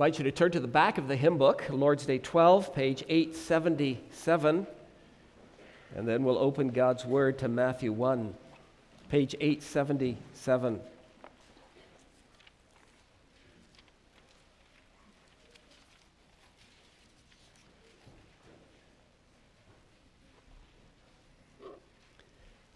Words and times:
invite 0.00 0.16
you 0.16 0.24
to 0.24 0.32
turn 0.32 0.50
to 0.50 0.60
the 0.60 0.66
back 0.66 0.96
of 0.96 1.08
the 1.08 1.14
hymn 1.14 1.36
book, 1.36 1.62
Lord's 1.68 2.06
Day 2.06 2.16
12, 2.16 2.74
page 2.74 3.04
877. 3.06 4.66
And 5.94 6.08
then 6.08 6.24
we'll 6.24 6.38
open 6.38 6.70
God's 6.70 7.04
Word 7.04 7.38
to 7.40 7.48
Matthew 7.48 7.92
1, 7.92 8.32
page 9.10 9.34
877. 9.38 10.80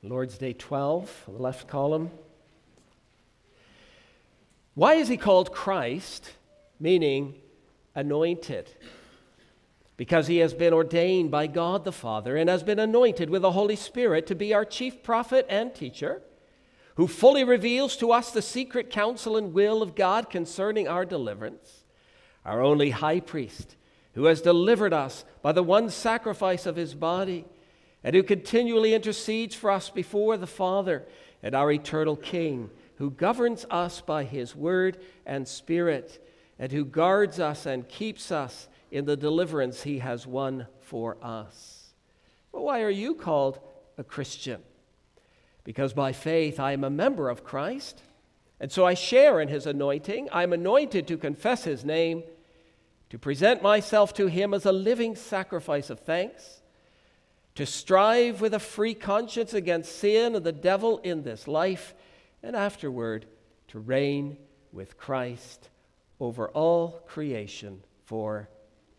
Lord's 0.02 0.36
Day 0.36 0.52
12, 0.52 1.22
the 1.28 1.42
left 1.42 1.68
column. 1.68 2.10
Why 4.74 4.96
is 4.96 5.08
he 5.08 5.16
called 5.16 5.54
Christ, 5.54 6.30
meaning 6.78 7.34
anointed? 7.94 8.70
Because 9.96 10.26
he 10.26 10.38
has 10.38 10.54
been 10.54 10.72
ordained 10.72 11.30
by 11.30 11.46
God 11.46 11.84
the 11.84 11.92
Father 11.92 12.36
and 12.36 12.50
has 12.50 12.62
been 12.62 12.78
anointed 12.78 13.30
with 13.30 13.42
the 13.42 13.52
Holy 13.52 13.76
Spirit 13.76 14.26
to 14.26 14.34
be 14.34 14.52
our 14.52 14.64
chief 14.64 15.02
prophet 15.02 15.46
and 15.48 15.74
teacher, 15.74 16.22
who 16.96 17.06
fully 17.06 17.44
reveals 17.44 17.96
to 17.96 18.12
us 18.12 18.30
the 18.30 18.42
secret 18.42 18.90
counsel 18.90 19.36
and 19.36 19.52
will 19.52 19.82
of 19.82 19.94
God 19.94 20.30
concerning 20.30 20.88
our 20.88 21.04
deliverance, 21.04 21.84
our 22.44 22.60
only 22.60 22.90
high 22.90 23.20
priest, 23.20 23.76
who 24.14 24.24
has 24.26 24.40
delivered 24.40 24.92
us 24.92 25.24
by 25.42 25.52
the 25.52 25.62
one 25.62 25.90
sacrifice 25.90 26.66
of 26.66 26.76
his 26.76 26.94
body 26.94 27.44
and 28.04 28.14
who 28.14 28.22
continually 28.22 28.94
intercedes 28.94 29.54
for 29.54 29.70
us 29.70 29.90
before 29.90 30.36
the 30.36 30.46
Father 30.46 31.04
and 31.42 31.54
our 31.54 31.72
eternal 31.72 32.16
King, 32.16 32.70
who 32.96 33.10
governs 33.10 33.66
us 33.70 34.00
by 34.00 34.24
his 34.24 34.54
word 34.54 34.98
and 35.26 35.48
spirit, 35.48 36.23
and 36.58 36.70
who 36.72 36.84
guards 36.84 37.40
us 37.40 37.66
and 37.66 37.88
keeps 37.88 38.30
us 38.30 38.68
in 38.90 39.04
the 39.04 39.16
deliverance 39.16 39.82
he 39.82 39.98
has 39.98 40.26
won 40.26 40.66
for 40.80 41.16
us. 41.22 41.92
But 42.52 42.62
why 42.62 42.82
are 42.82 42.90
you 42.90 43.14
called 43.14 43.58
a 43.98 44.04
Christian? 44.04 44.62
Because 45.64 45.92
by 45.92 46.12
faith 46.12 46.60
I 46.60 46.72
am 46.72 46.84
a 46.84 46.90
member 46.90 47.28
of 47.28 47.44
Christ, 47.44 48.02
and 48.60 48.70
so 48.70 48.84
I 48.84 48.94
share 48.94 49.40
in 49.40 49.48
his 49.48 49.66
anointing. 49.66 50.28
I 50.30 50.42
am 50.44 50.52
anointed 50.52 51.08
to 51.08 51.16
confess 51.16 51.64
his 51.64 51.84
name, 51.84 52.22
to 53.10 53.18
present 53.18 53.62
myself 53.62 54.14
to 54.14 54.28
him 54.28 54.54
as 54.54 54.64
a 54.64 54.72
living 54.72 55.16
sacrifice 55.16 55.90
of 55.90 56.00
thanks 56.00 56.60
to 57.54 57.66
strive 57.66 58.40
with 58.40 58.52
a 58.52 58.58
free 58.58 58.94
conscience 58.94 59.54
against 59.54 59.98
sin 59.98 60.34
and 60.34 60.44
the 60.44 60.52
devil 60.52 60.98
in 60.98 61.22
this 61.22 61.46
life, 61.46 61.94
and 62.42 62.56
afterward 62.56 63.26
to 63.68 63.78
reign 63.78 64.36
with 64.72 64.98
Christ 64.98 65.68
over 66.20 66.48
all 66.48 67.02
creation 67.06 67.82
for 68.04 68.48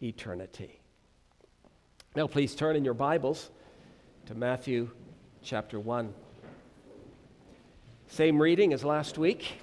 eternity. 0.02 0.80
Now, 2.16 2.28
please 2.28 2.56
turn 2.56 2.76
in 2.76 2.86
your 2.86 2.94
Bibles 2.94 3.50
to 4.26 4.36
Matthew 4.36 4.90
chapter 5.44 5.80
1. 5.80 6.14
Same 8.08 8.42
reading 8.42 8.74
as 8.74 8.84
last 8.84 9.18
week. 9.18 9.60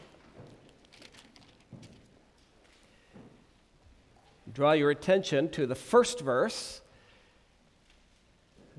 Draw 4.53 4.73
your 4.73 4.91
attention 4.91 5.49
to 5.51 5.67
the 5.67 5.75
first 5.75 6.21
verse 6.21 6.83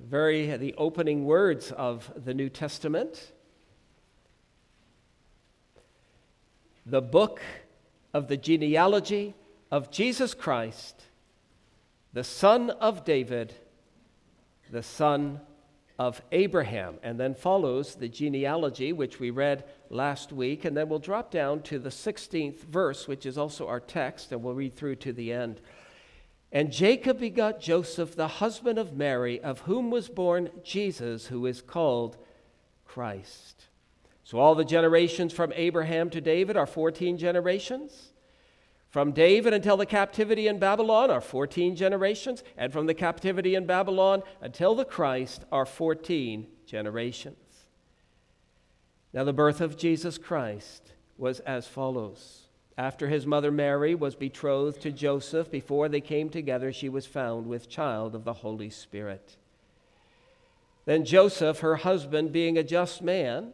very 0.03 0.57
the 0.57 0.73
opening 0.77 1.25
words 1.25 1.71
of 1.71 2.11
the 2.15 2.33
New 2.33 2.49
Testament. 2.49 3.31
The 6.85 7.01
book 7.01 7.41
of 8.13 8.27
the 8.27 8.37
genealogy 8.37 9.33
of 9.71 9.89
Jesus 9.89 10.33
Christ, 10.33 11.03
the 12.13 12.23
son 12.23 12.69
of 12.69 13.03
David, 13.03 13.53
the 14.71 14.83
son 14.83 15.41
of 15.97 16.21
Abraham. 16.31 16.95
And 17.01 17.19
then 17.19 17.33
follows 17.33 17.95
the 17.95 18.09
genealogy, 18.09 18.93
which 18.93 19.19
we 19.19 19.29
read 19.29 19.63
last 19.89 20.31
week. 20.31 20.65
And 20.65 20.75
then 20.75 20.89
we'll 20.89 20.99
drop 20.99 21.31
down 21.31 21.61
to 21.63 21.79
the 21.79 21.89
16th 21.89 22.63
verse, 22.65 23.07
which 23.07 23.25
is 23.25 23.37
also 23.37 23.67
our 23.67 23.79
text, 23.79 24.31
and 24.31 24.43
we'll 24.43 24.53
read 24.53 24.75
through 24.75 24.97
to 24.97 25.13
the 25.13 25.31
end. 25.31 25.61
And 26.51 26.71
Jacob 26.71 27.19
begot 27.19 27.59
Joseph, 27.59 28.15
the 28.15 28.27
husband 28.27 28.77
of 28.77 28.95
Mary, 28.95 29.41
of 29.41 29.61
whom 29.61 29.89
was 29.89 30.07
born 30.07 30.49
Jesus, 30.63 31.27
who 31.27 31.47
is 31.47 31.61
called 31.61 32.17
Christ. 32.85 33.65
So 34.23 34.39
all 34.39 34.55
the 34.55 34.65
generations 34.65 35.33
from 35.33 35.51
Abraham 35.53 36.09
to 36.11 36.21
David 36.21 36.55
are 36.55 36.65
14 36.65 37.17
generations. 37.17 38.13
From 38.89 39.11
David 39.11 39.53
until 39.53 39.75
the 39.75 39.85
captivity 39.85 40.47
in 40.47 40.59
Babylon 40.59 41.09
are 41.09 41.21
14 41.21 41.75
generations. 41.75 42.43
And 42.57 42.71
from 42.71 42.85
the 42.85 42.93
captivity 42.93 43.55
in 43.55 43.65
Babylon 43.65 44.23
until 44.41 44.75
the 44.75 44.85
Christ 44.85 45.43
are 45.51 45.65
14 45.65 46.47
generations. 46.65 47.37
Now, 49.13 49.23
the 49.23 49.33
birth 49.33 49.61
of 49.61 49.77
Jesus 49.77 50.17
Christ 50.17 50.93
was 51.17 51.39
as 51.41 51.67
follows. 51.67 52.47
After 52.77 53.07
his 53.07 53.27
mother 53.27 53.51
Mary 53.51 53.93
was 53.93 54.15
betrothed 54.15 54.81
to 54.81 54.91
Joseph, 54.91 55.51
before 55.51 55.87
they 55.87 56.01
came 56.01 56.29
together, 56.29 56.73
she 56.73 56.89
was 56.89 57.05
found 57.05 57.45
with 57.45 57.69
child 57.69 58.15
of 58.15 58.23
the 58.23 58.33
Holy 58.33 58.71
Spirit. 58.71 59.37
Then 60.85 61.05
Joseph, 61.05 61.59
her 61.59 61.75
husband, 61.77 62.31
being 62.31 62.57
a 62.57 62.63
just 62.63 63.03
man, 63.03 63.53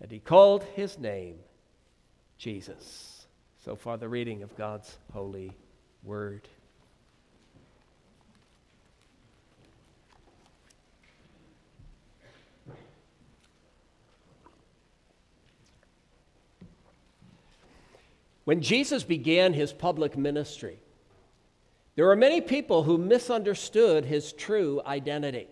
And 0.00 0.10
he 0.10 0.18
called 0.18 0.62
his 0.74 0.98
name 0.98 1.36
Jesus. 2.38 3.26
So 3.64 3.76
far, 3.76 3.96
the 3.96 4.08
reading 4.08 4.42
of 4.42 4.56
God's 4.56 4.96
holy 5.12 5.52
word. 6.02 6.48
When 18.44 18.60
Jesus 18.60 19.02
began 19.02 19.54
his 19.54 19.72
public 19.72 20.16
ministry, 20.16 20.78
there 21.96 22.06
were 22.06 22.14
many 22.14 22.40
people 22.40 22.84
who 22.84 22.96
misunderstood 22.96 24.04
his 24.04 24.32
true 24.32 24.80
identity. 24.86 25.48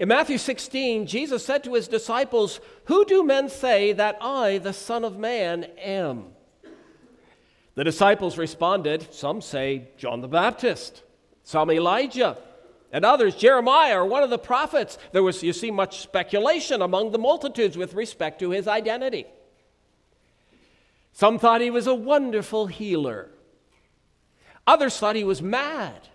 In 0.00 0.08
Matthew 0.08 0.38
16, 0.38 1.06
Jesus 1.06 1.44
said 1.44 1.62
to 1.64 1.74
his 1.74 1.86
disciples, 1.86 2.58
Who 2.86 3.04
do 3.04 3.22
men 3.22 3.50
say 3.50 3.92
that 3.92 4.16
I, 4.22 4.56
the 4.56 4.72
Son 4.72 5.04
of 5.04 5.18
Man, 5.18 5.64
am? 5.76 6.28
The 7.74 7.84
disciples 7.84 8.38
responded, 8.38 9.12
Some 9.12 9.42
say 9.42 9.88
John 9.98 10.22
the 10.22 10.26
Baptist, 10.26 11.02
some 11.44 11.70
Elijah, 11.70 12.38
and 12.90 13.04
others 13.04 13.36
Jeremiah 13.36 14.00
or 14.00 14.06
one 14.06 14.22
of 14.22 14.30
the 14.30 14.38
prophets. 14.38 14.96
There 15.12 15.22
was, 15.22 15.42
you 15.42 15.52
see, 15.52 15.70
much 15.70 16.00
speculation 16.00 16.80
among 16.80 17.10
the 17.10 17.18
multitudes 17.18 17.76
with 17.76 17.92
respect 17.92 18.38
to 18.38 18.52
his 18.52 18.66
identity. 18.66 19.26
Some 21.12 21.38
thought 21.38 21.60
he 21.60 21.70
was 21.70 21.86
a 21.86 21.94
wonderful 21.94 22.68
healer. 22.68 23.28
Others 24.66 24.96
thought 24.96 25.14
he 25.14 25.24
was 25.24 25.42
mad. 25.42 26.08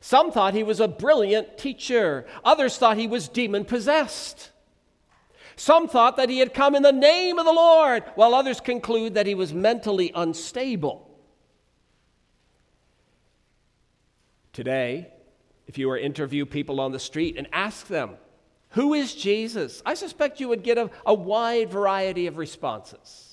Some 0.00 0.32
thought 0.32 0.54
he 0.54 0.62
was 0.62 0.80
a 0.80 0.88
brilliant 0.88 1.58
teacher. 1.58 2.26
Others 2.44 2.78
thought 2.78 2.96
he 2.96 3.06
was 3.06 3.28
demon 3.28 3.64
possessed. 3.64 4.50
Some 5.56 5.88
thought 5.88 6.16
that 6.16 6.30
he 6.30 6.38
had 6.38 6.54
come 6.54 6.74
in 6.74 6.82
the 6.82 6.90
name 6.90 7.38
of 7.38 7.44
the 7.44 7.52
Lord, 7.52 8.02
while 8.14 8.34
others 8.34 8.60
conclude 8.60 9.14
that 9.14 9.26
he 9.26 9.34
was 9.34 9.52
mentally 9.52 10.10
unstable. 10.14 11.06
Today, 14.54 15.08
if 15.66 15.76
you 15.76 15.86
were 15.88 15.98
to 15.98 16.04
interview 16.04 16.46
people 16.46 16.80
on 16.80 16.92
the 16.92 16.98
street 16.98 17.36
and 17.36 17.46
ask 17.52 17.86
them, 17.86 18.16
Who 18.70 18.94
is 18.94 19.14
Jesus? 19.14 19.82
I 19.84 19.94
suspect 19.94 20.40
you 20.40 20.48
would 20.48 20.62
get 20.62 20.78
a, 20.78 20.90
a 21.04 21.12
wide 21.12 21.70
variety 21.70 22.26
of 22.26 22.38
responses. 22.38 23.29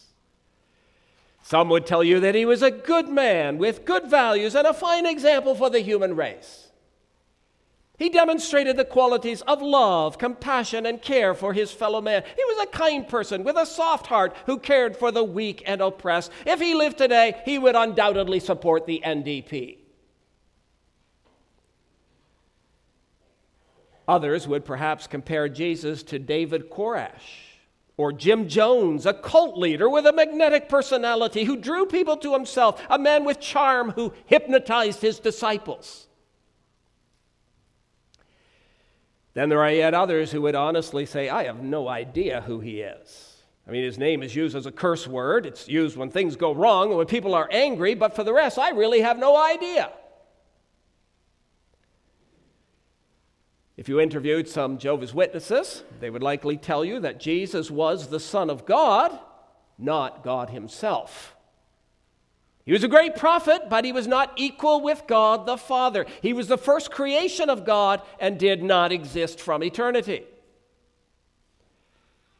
Some 1.47 1.69
would 1.69 1.85
tell 1.85 2.03
you 2.03 2.19
that 2.19 2.35
he 2.35 2.43
was 2.43 2.61
a 2.61 2.69
good 2.69 3.07
man 3.07 3.57
with 3.57 3.85
good 3.85 4.09
values 4.09 4.53
and 4.53 4.67
a 4.67 4.73
fine 4.73 5.05
example 5.05 5.55
for 5.55 5.69
the 5.69 5.79
human 5.79 6.13
race. 6.13 6.67
He 7.97 8.09
demonstrated 8.09 8.75
the 8.75 8.83
qualities 8.83 9.43
of 9.43 9.61
love, 9.61 10.17
compassion, 10.17 10.85
and 10.85 11.01
care 11.01 11.33
for 11.33 11.53
his 11.53 11.71
fellow 11.71 12.01
man. 12.01 12.23
He 12.35 12.43
was 12.43 12.67
a 12.67 12.77
kind 12.77 13.07
person 13.07 13.45
with 13.45 13.55
a 13.55 13.65
soft 13.65 14.07
heart 14.07 14.35
who 14.45 14.59
cared 14.59 14.97
for 14.97 15.09
the 15.09 15.23
weak 15.23 15.63
and 15.65 15.79
oppressed. 15.79 16.33
If 16.45 16.59
he 16.59 16.75
lived 16.75 16.97
today, 16.97 17.41
he 17.45 17.57
would 17.57 17.77
undoubtedly 17.77 18.41
support 18.41 18.85
the 18.85 19.01
NDP. 19.05 19.77
Others 24.05 24.49
would 24.49 24.65
perhaps 24.65 25.07
compare 25.07 25.47
Jesus 25.47 26.03
to 26.03 26.19
David 26.19 26.69
Koresh 26.69 27.46
or 27.97 28.13
Jim 28.13 28.47
Jones, 28.47 29.07
a 29.07 29.13
cult 29.13 29.57
leader 29.57 29.89
with 29.89 30.05
a 30.05 30.13
magnetic 30.13 30.69
personality 30.69 31.43
who 31.43 31.57
drew 31.57 31.87
people 31.87 32.15
to 32.17 32.33
himself, 32.33 32.81
a 32.89 32.99
man 32.99 33.25
with 33.25 33.39
charm 33.39 33.89
who 33.91 34.13
hypnotized 34.27 35.01
his 35.01 35.19
disciples. 35.19 36.07
Then 39.33 39.49
there 39.49 39.63
are 39.63 39.71
yet 39.71 39.95
others 39.95 40.31
who 40.31 40.43
would 40.43 40.55
honestly 40.55 41.05
say, 41.05 41.29
I 41.29 41.43
have 41.43 41.61
no 41.61 41.87
idea 41.87 42.41
who 42.41 42.59
he 42.59 42.81
is. 42.81 43.43
I 43.67 43.71
mean, 43.71 43.83
his 43.83 43.97
name 43.97 44.23
is 44.23 44.35
used 44.35 44.55
as 44.55 44.65
a 44.65 44.71
curse 44.71 45.07
word. 45.07 45.45
It's 45.45 45.67
used 45.67 45.97
when 45.97 46.09
things 46.09 46.35
go 46.35 46.53
wrong 46.53 46.89
and 46.89 46.97
when 46.97 47.07
people 47.07 47.35
are 47.35 47.49
angry, 47.51 47.95
but 47.95 48.15
for 48.15 48.23
the 48.23 48.33
rest, 48.33 48.57
I 48.57 48.69
really 48.69 49.01
have 49.01 49.19
no 49.19 49.35
idea. 49.35 49.91
If 53.77 53.87
you 53.87 53.99
interviewed 53.99 54.49
some 54.49 54.79
Jehovah's 54.79 55.13
Witnesses, 55.13 55.83
they 55.99 56.09
would 56.09 56.23
likely 56.23 56.57
tell 56.57 56.83
you 56.83 56.99
that 57.01 57.19
Jesus 57.19 57.69
was 57.69 58.07
the 58.07 58.19
Son 58.19 58.49
of 58.49 58.65
God, 58.65 59.17
not 59.77 60.23
God 60.23 60.49
Himself. 60.49 61.35
He 62.65 62.73
was 62.73 62.83
a 62.83 62.89
great 62.89 63.15
prophet, 63.15 63.69
but 63.69 63.85
he 63.85 63.93
was 63.93 64.07
not 64.07 64.33
equal 64.35 64.81
with 64.81 65.03
God 65.07 65.45
the 65.45 65.55
Father. 65.55 66.05
He 66.21 66.33
was 66.33 66.49
the 66.49 66.57
first 66.57 66.91
creation 66.91 67.49
of 67.49 67.63
God 67.63 68.01
and 68.19 68.37
did 68.37 68.61
not 68.61 68.91
exist 68.91 69.39
from 69.39 69.63
eternity. 69.63 70.25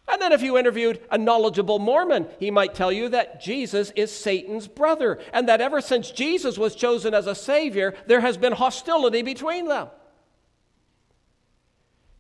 And 0.10 0.22
then, 0.22 0.34
if 0.34 0.42
you 0.42 0.58
interviewed 0.58 1.00
a 1.12 1.18
knowledgeable 1.18 1.80
Mormon, 1.80 2.28
he 2.40 2.52
might 2.52 2.74
tell 2.74 2.92
you 2.92 3.08
that 3.10 3.42
Jesus 3.42 3.92
is 3.96 4.14
Satan's 4.14 4.68
brother, 4.68 5.20
and 5.32 5.48
that 5.48 5.62
ever 5.62 5.80
since 5.80 6.12
Jesus 6.12 6.58
was 6.58 6.76
chosen 6.76 7.14
as 7.14 7.28
a 7.28 7.36
Savior, 7.36 7.94
there 8.08 8.22
has 8.22 8.38
been 8.38 8.54
hostility 8.54 9.22
between 9.22 9.68
them. 9.68 9.88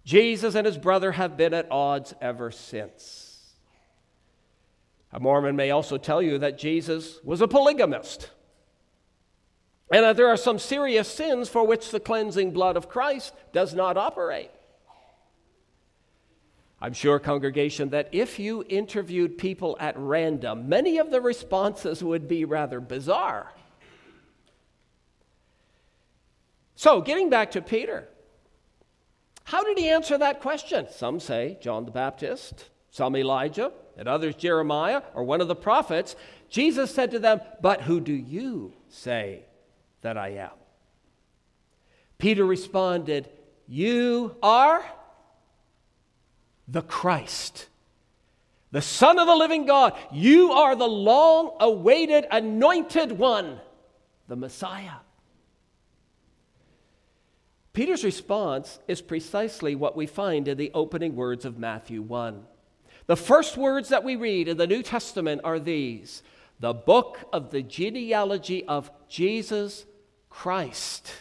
Jesus 0.07 0.56
and 0.56 0.65
his 0.65 0.77
brother 0.77 1.12
have 1.12 1.36
been 1.36 1.54
at 1.54 1.69
odds 1.69 2.13
ever 2.21 2.50
since. 2.50 3.57
A 5.12 5.19
Mormon 5.19 5.57
may 5.57 5.69
also 5.69 5.98
tell 5.98 6.21
you 6.21 6.38
that 6.38 6.57
Jesus 6.57 7.19
was 7.25 7.42
a 7.42 7.48
polygamist 7.48 8.30
and 9.92 10.06
that 10.06 10.15
there 10.15 10.30
are 10.30 10.38
some 10.38 10.59
serious 10.59 11.09
sins 11.09 11.50
for 11.50 11.68
which 11.68 11.92
the 11.92 12.00
cleansing 12.00 12.51
blood 12.51 12.77
of 12.77 12.88
Christ 12.88 13.33
does 13.51 13.74
not 13.74 13.98
operate. 13.98 14.50
I'm 16.80 16.94
sure, 16.94 17.19
congregation, 17.19 17.89
that 17.89 18.07
if 18.13 18.39
you 18.39 18.63
interviewed 18.69 19.38
people 19.38 19.75
at 19.77 19.98
random, 19.98 20.69
many 20.69 21.00
of 21.00 21.12
the 21.12 21.19
responses 21.19 22.01
would 22.01 22.30
be 22.30 22.45
rather 22.45 22.80
bizarre. 22.80 23.51
So, 26.75 27.01
getting 27.01 27.30
back 27.30 27.51
to 27.51 27.62
Peter. 27.62 28.07
How 29.48 29.64
did 29.64 29.78
he 29.78 29.88
answer 29.88 30.18
that 30.18 30.42
question? 30.42 30.88
Some 30.92 31.22
say 31.22 31.58
John 31.62 31.86
the 31.86 31.92
Baptist, 31.92 32.66
some 32.92 33.16
Elijah, 33.16 33.72
and 33.98 34.06
others 34.06 34.36
Jeremiah 34.36 35.02
or 35.14 35.24
one 35.24 35.40
of 35.40 35.48
the 35.48 35.56
prophets. 35.56 36.18
Jesus 36.50 36.94
said 36.94 37.12
to 37.12 37.20
them, 37.20 37.40
But 37.62 37.84
who 37.84 38.02
do 38.02 38.12
you 38.12 38.74
say 38.90 39.46
that 40.02 40.18
I 40.18 40.32
am? 40.32 40.50
Peter 42.18 42.44
responded, 42.44 43.30
You 43.70 44.36
are 44.44 44.84
the 46.68 46.82
Christ, 46.82 47.70
the 48.74 48.82
Son 48.82 49.18
of 49.18 49.28
the 49.28 49.36
living 49.36 49.66
God. 49.66 49.94
You 50.12 50.52
are 50.52 50.76
the 50.76 50.90
long 50.90 51.56
awaited 51.62 52.26
anointed 52.30 53.14
one, 53.14 53.62
the 54.28 54.36
Messiah. 54.36 55.06
Peter's 57.78 58.04
response 58.04 58.80
is 58.88 59.04
precisely 59.04 59.76
what 59.76 59.96
we 59.96 60.08
find 60.08 60.48
in 60.48 60.58
the 60.58 60.72
opening 60.74 61.16
words 61.16 61.46
of 61.46 61.60
Matthew 61.60 62.02
1. 62.02 62.44
The 63.06 63.16
first 63.16 63.56
words 63.56 63.90
that 63.90 64.04
we 64.04 64.16
read 64.16 64.48
in 64.48 64.58
the 64.58 64.66
New 64.66 64.82
Testament 64.82 65.42
are 65.44 65.60
these 65.60 66.24
the 66.60 66.74
book 66.74 67.20
of 67.32 67.52
the 67.52 67.62
genealogy 67.62 68.66
of 68.66 68.90
Jesus 69.08 69.86
Christ. 70.28 71.12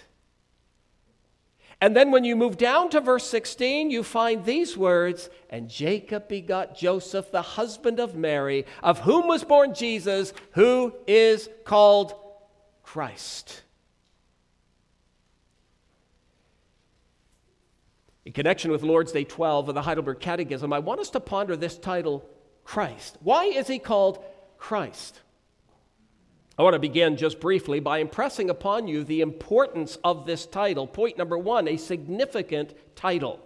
And 1.82 1.94
then 1.94 2.10
when 2.10 2.24
you 2.24 2.34
move 2.34 2.56
down 2.56 2.88
to 2.88 3.02
verse 3.02 3.28
16, 3.28 3.90
you 3.90 4.02
find 4.02 4.42
these 4.42 4.78
words 4.78 5.28
And 5.50 5.68
Jacob 5.68 6.26
begot 6.26 6.74
Joseph, 6.74 7.30
the 7.30 7.42
husband 7.42 8.00
of 8.00 8.16
Mary, 8.16 8.64
of 8.82 9.00
whom 9.00 9.28
was 9.28 9.44
born 9.44 9.74
Jesus, 9.74 10.32
who 10.52 10.94
is 11.06 11.50
called 11.66 12.14
Christ. 12.82 13.60
In 18.26 18.32
connection 18.32 18.72
with 18.72 18.82
Lord's 18.82 19.12
Day 19.12 19.22
12 19.22 19.68
of 19.68 19.76
the 19.76 19.82
Heidelberg 19.82 20.18
Catechism, 20.18 20.72
I 20.72 20.80
want 20.80 20.98
us 20.98 21.10
to 21.10 21.20
ponder 21.20 21.54
this 21.56 21.78
title, 21.78 22.28
Christ. 22.64 23.16
Why 23.20 23.44
is 23.44 23.68
he 23.68 23.78
called 23.78 24.18
Christ? 24.58 25.20
I 26.58 26.64
want 26.64 26.74
to 26.74 26.80
begin 26.80 27.16
just 27.16 27.38
briefly 27.38 27.78
by 27.78 27.98
impressing 27.98 28.50
upon 28.50 28.88
you 28.88 29.04
the 29.04 29.20
importance 29.20 29.96
of 30.02 30.26
this 30.26 30.44
title. 30.44 30.88
Point 30.88 31.16
number 31.16 31.38
one 31.38 31.68
a 31.68 31.76
significant 31.76 32.74
title. 32.96 33.38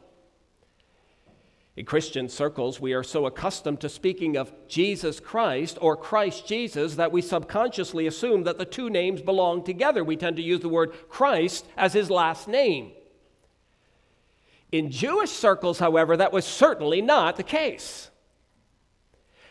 In 1.77 1.85
Christian 1.85 2.31
circles, 2.31 2.81
we 2.81 2.95
are 2.95 3.03
so 3.03 3.27
accustomed 3.27 3.83
to 3.83 3.89
speaking 3.91 4.39
of 4.39 4.51
Jesus 4.67 5.21
Christ 5.21 5.77
or 5.83 5.95
Christ 5.95 6.47
Jesus 6.47 6.95
that 6.95 7.13
we 7.13 7.21
subconsciously 7.21 8.07
assume 8.07 8.45
that 8.45 8.57
the 8.57 8.65
two 8.65 8.89
names 8.89 9.21
belong 9.21 9.63
together. 9.63 10.03
We 10.03 10.17
tend 10.17 10.37
to 10.37 10.43
use 10.43 10.61
the 10.61 10.71
word 10.71 10.95
Christ 11.11 11.67
as 11.77 11.93
his 11.93 12.09
last 12.09 12.49
name. 12.49 12.93
In 14.73 14.91
Jewish 14.91 15.31
circles, 15.31 15.79
however, 15.79 16.17
that 16.17 16.33
was 16.33 16.45
certainly 16.45 17.03
not 17.03 17.37
the 17.37 17.43
case. 17.43 18.11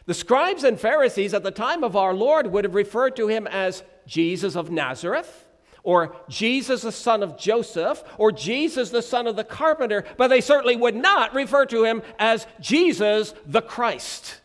The 0.06 0.14
scribes 0.14 0.64
and 0.64 0.80
Pharisees 0.80 1.34
at 1.34 1.44
the 1.44 1.52
time 1.52 1.84
of 1.84 1.96
our 1.96 2.14
Lord 2.14 2.48
would 2.48 2.64
have 2.64 2.74
referred 2.74 3.16
to 3.18 3.28
him 3.28 3.46
as 3.48 3.84
Jesus 4.08 4.56
of 4.56 4.72
Nazareth, 4.72 5.46
or 5.84 6.16
Jesus 6.28 6.82
the 6.82 6.92
son 6.92 7.22
of 7.22 7.38
Joseph, 7.38 8.04
or 8.18 8.32
Jesus 8.32 8.90
the 8.90 9.02
son 9.02 9.28
of 9.28 9.36
the 9.36 9.44
carpenter, 9.44 10.04
but 10.18 10.30
they 10.30 10.42
certainly 10.42 10.76
would 10.76 10.96
not 10.96 11.34
refer 11.34 11.66
to 11.68 11.84
him 11.84 12.02
as 12.18 12.48
Jesus 12.60 13.34
the 13.46 13.62
Christ. 13.62 14.42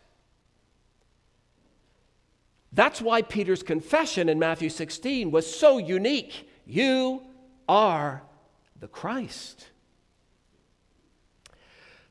That's 2.71 3.01
why 3.01 3.21
Peter's 3.21 3.63
confession 3.63 4.27
in 4.27 4.37
Matthew 4.37 4.69
16 4.69 5.31
was 5.31 5.53
so 5.53 5.77
unique. 5.77 6.47
You 6.65 7.21
are 7.67 8.21
the 8.79 8.87
Christ. 8.87 9.69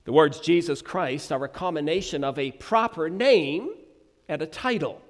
The 0.04 0.12
words 0.12 0.40
Jesus 0.40 0.82
Christ 0.82 1.32
are 1.32 1.44
a 1.44 1.48
combination 1.48 2.24
of 2.24 2.38
a 2.38 2.52
proper 2.52 3.08
name 3.08 3.70
and 4.28 4.42
a 4.42 4.46
title. 4.46 5.00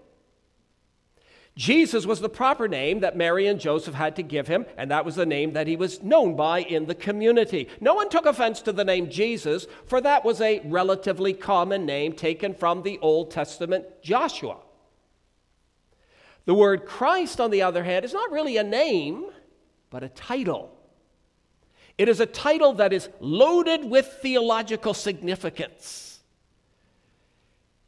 Jesus 1.56 2.04
was 2.04 2.20
the 2.20 2.28
proper 2.28 2.66
name 2.66 3.00
that 3.00 3.16
Mary 3.16 3.46
and 3.46 3.60
Joseph 3.60 3.94
had 3.94 4.16
to 4.16 4.24
give 4.24 4.48
him, 4.48 4.66
and 4.76 4.90
that 4.90 5.04
was 5.04 5.14
the 5.14 5.26
name 5.26 5.52
that 5.52 5.68
he 5.68 5.76
was 5.76 6.02
known 6.02 6.34
by 6.34 6.60
in 6.60 6.86
the 6.86 6.96
community. 6.96 7.68
No 7.80 7.94
one 7.94 8.08
took 8.08 8.26
offense 8.26 8.60
to 8.62 8.72
the 8.72 8.84
name 8.84 9.08
Jesus, 9.08 9.68
for 9.86 10.00
that 10.00 10.24
was 10.24 10.40
a 10.40 10.60
relatively 10.64 11.32
common 11.32 11.86
name 11.86 12.12
taken 12.12 12.54
from 12.54 12.82
the 12.82 12.98
Old 12.98 13.30
Testament 13.30 13.86
Joshua. 14.02 14.56
The 16.44 16.54
word 16.54 16.86
Christ, 16.86 17.40
on 17.40 17.52
the 17.52 17.62
other 17.62 17.84
hand, 17.84 18.04
is 18.04 18.12
not 18.12 18.32
really 18.32 18.56
a 18.56 18.64
name, 18.64 19.26
but 19.90 20.02
a 20.02 20.08
title. 20.08 20.76
It 21.96 22.08
is 22.08 22.20
a 22.20 22.26
title 22.26 22.74
that 22.74 22.92
is 22.92 23.08
loaded 23.20 23.84
with 23.84 24.06
theological 24.20 24.94
significance. 24.94 26.20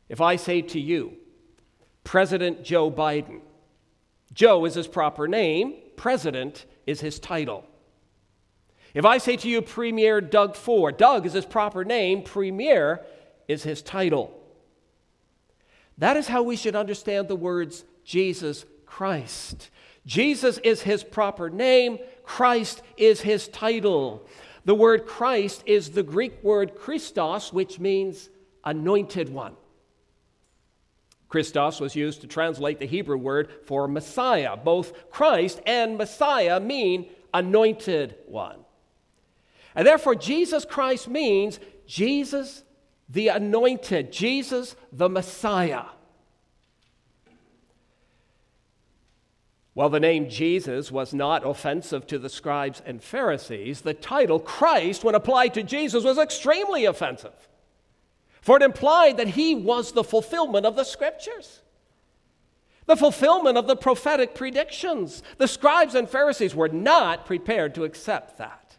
If 0.08 0.20
I 0.20 0.36
say 0.36 0.62
to 0.62 0.80
you, 0.80 1.14
President 2.04 2.62
Joe 2.62 2.90
Biden, 2.90 3.40
Joe 4.32 4.64
is 4.64 4.74
his 4.74 4.86
proper 4.86 5.26
name, 5.26 5.74
President 5.96 6.66
is 6.86 7.00
his 7.00 7.18
title. 7.18 7.64
If 8.94 9.04
I 9.04 9.18
say 9.18 9.36
to 9.36 9.48
you, 9.48 9.60
Premier 9.60 10.20
Doug 10.20 10.54
Ford, 10.54 10.96
Doug 10.96 11.26
is 11.26 11.32
his 11.32 11.44
proper 11.44 11.84
name, 11.84 12.22
Premier 12.22 13.04
is 13.48 13.62
his 13.62 13.82
title. 13.82 14.32
That 15.98 16.16
is 16.16 16.28
how 16.28 16.42
we 16.42 16.56
should 16.56 16.76
understand 16.76 17.28
the 17.28 17.36
words 17.36 17.84
Jesus 18.04 18.64
Christ. 18.84 19.70
Jesus 20.06 20.58
is 20.58 20.82
his 20.82 21.02
proper 21.02 21.50
name, 21.50 21.98
Christ 22.26 22.82
is 22.98 23.22
his 23.22 23.48
title. 23.48 24.26
The 24.66 24.74
word 24.74 25.06
Christ 25.06 25.62
is 25.64 25.90
the 25.90 26.02
Greek 26.02 26.42
word 26.42 26.74
Christos, 26.74 27.52
which 27.52 27.78
means 27.78 28.28
anointed 28.64 29.30
one. 29.30 29.54
Christos 31.28 31.80
was 31.80 31.96
used 31.96 32.20
to 32.20 32.26
translate 32.26 32.78
the 32.78 32.86
Hebrew 32.86 33.16
word 33.16 33.50
for 33.64 33.88
Messiah. 33.88 34.56
Both 34.56 35.10
Christ 35.10 35.60
and 35.66 35.96
Messiah 35.96 36.60
mean 36.60 37.08
anointed 37.32 38.16
one. 38.26 38.58
And 39.74 39.86
therefore, 39.86 40.14
Jesus 40.14 40.64
Christ 40.64 41.08
means 41.08 41.60
Jesus 41.86 42.64
the 43.08 43.28
anointed, 43.28 44.12
Jesus 44.12 44.74
the 44.92 45.08
Messiah. 45.08 45.84
While 49.76 49.90
the 49.90 50.00
name 50.00 50.30
Jesus 50.30 50.90
was 50.90 51.12
not 51.12 51.46
offensive 51.46 52.06
to 52.06 52.18
the 52.18 52.30
scribes 52.30 52.80
and 52.86 53.02
Pharisees, 53.02 53.82
the 53.82 53.92
title 53.92 54.40
Christ, 54.40 55.04
when 55.04 55.14
applied 55.14 55.52
to 55.52 55.62
Jesus, 55.62 56.02
was 56.02 56.16
extremely 56.16 56.86
offensive. 56.86 57.46
For 58.40 58.56
it 58.56 58.62
implied 58.62 59.18
that 59.18 59.28
he 59.28 59.54
was 59.54 59.92
the 59.92 60.02
fulfillment 60.02 60.64
of 60.64 60.76
the 60.76 60.84
scriptures, 60.84 61.60
the 62.86 62.96
fulfillment 62.96 63.58
of 63.58 63.66
the 63.66 63.76
prophetic 63.76 64.34
predictions. 64.34 65.22
The 65.36 65.46
scribes 65.46 65.94
and 65.94 66.08
Pharisees 66.08 66.54
were 66.54 66.70
not 66.70 67.26
prepared 67.26 67.74
to 67.74 67.84
accept 67.84 68.38
that. 68.38 68.78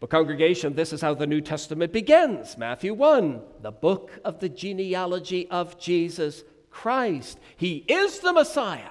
But, 0.00 0.08
congregation, 0.08 0.74
this 0.74 0.94
is 0.94 1.02
how 1.02 1.12
the 1.12 1.26
New 1.26 1.42
Testament 1.42 1.92
begins 1.92 2.56
Matthew 2.56 2.94
1, 2.94 3.42
the 3.60 3.72
book 3.72 4.10
of 4.24 4.40
the 4.40 4.48
genealogy 4.48 5.50
of 5.50 5.78
Jesus 5.78 6.44
Christ. 6.74 7.38
He 7.56 7.84
is 7.88 8.18
the 8.18 8.32
Messiah. 8.32 8.90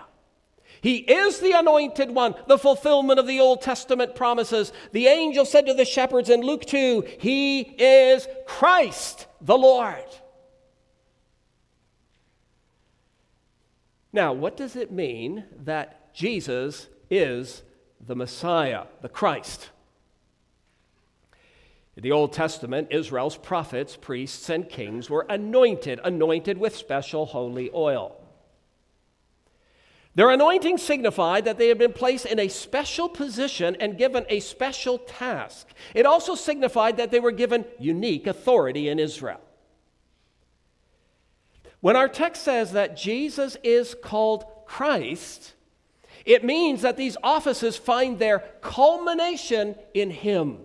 He 0.81 0.97
is 0.97 1.39
the 1.39 1.51
anointed 1.51 2.11
one, 2.11 2.33
the 2.47 2.57
fulfillment 2.57 3.19
of 3.19 3.27
the 3.27 3.39
Old 3.41 3.61
Testament 3.61 4.15
promises. 4.15 4.71
The 4.93 5.07
angel 5.07 5.45
said 5.45 5.65
to 5.65 5.73
the 5.73 5.85
shepherds 5.85 6.29
in 6.29 6.41
Luke 6.41 6.65
2, 6.65 7.03
He 7.19 7.59
is 7.61 8.27
Christ 8.47 9.27
the 9.41 9.57
Lord. 9.57 10.05
Now, 14.13 14.31
what 14.31 14.55
does 14.55 14.75
it 14.75 14.91
mean 14.91 15.43
that 15.63 16.13
Jesus 16.13 16.87
is 17.09 17.63
the 17.99 18.15
Messiah, 18.15 18.85
the 19.01 19.09
Christ? 19.09 19.69
In 21.95 22.01
the 22.03 22.11
Old 22.11 22.33
Testament, 22.33 22.87
Israel's 22.91 23.37
prophets, 23.37 23.95
priests, 23.95 24.49
and 24.49 24.67
kings 24.67 25.09
were 25.09 25.25
anointed, 25.29 25.99
anointed 26.03 26.57
with 26.57 26.75
special 26.75 27.27
holy 27.27 27.69
oil. 27.73 28.19
Their 30.15 30.29
anointing 30.29 30.77
signified 30.77 31.45
that 31.45 31.57
they 31.57 31.69
had 31.69 31.79
been 31.79 31.93
placed 31.93 32.25
in 32.25 32.39
a 32.39 32.47
special 32.47 33.09
position 33.09 33.75
and 33.79 33.97
given 33.97 34.25
a 34.29 34.39
special 34.39 34.99
task. 34.99 35.67
It 35.95 36.05
also 36.05 36.35
signified 36.35 36.97
that 36.97 37.09
they 37.09 37.19
were 37.19 37.31
given 37.31 37.65
unique 37.79 38.27
authority 38.27 38.89
in 38.89 38.99
Israel. 38.99 39.41
When 41.79 41.95
our 41.95 42.07
text 42.07 42.43
says 42.43 42.71
that 42.73 42.95
Jesus 42.95 43.57
is 43.63 43.95
called 44.01 44.45
Christ, 44.65 45.53
it 46.25 46.43
means 46.43 46.83
that 46.83 46.95
these 46.95 47.17
offices 47.23 47.75
find 47.75 48.17
their 48.17 48.39
culmination 48.61 49.75
in 49.93 50.09
Him. 50.11 50.59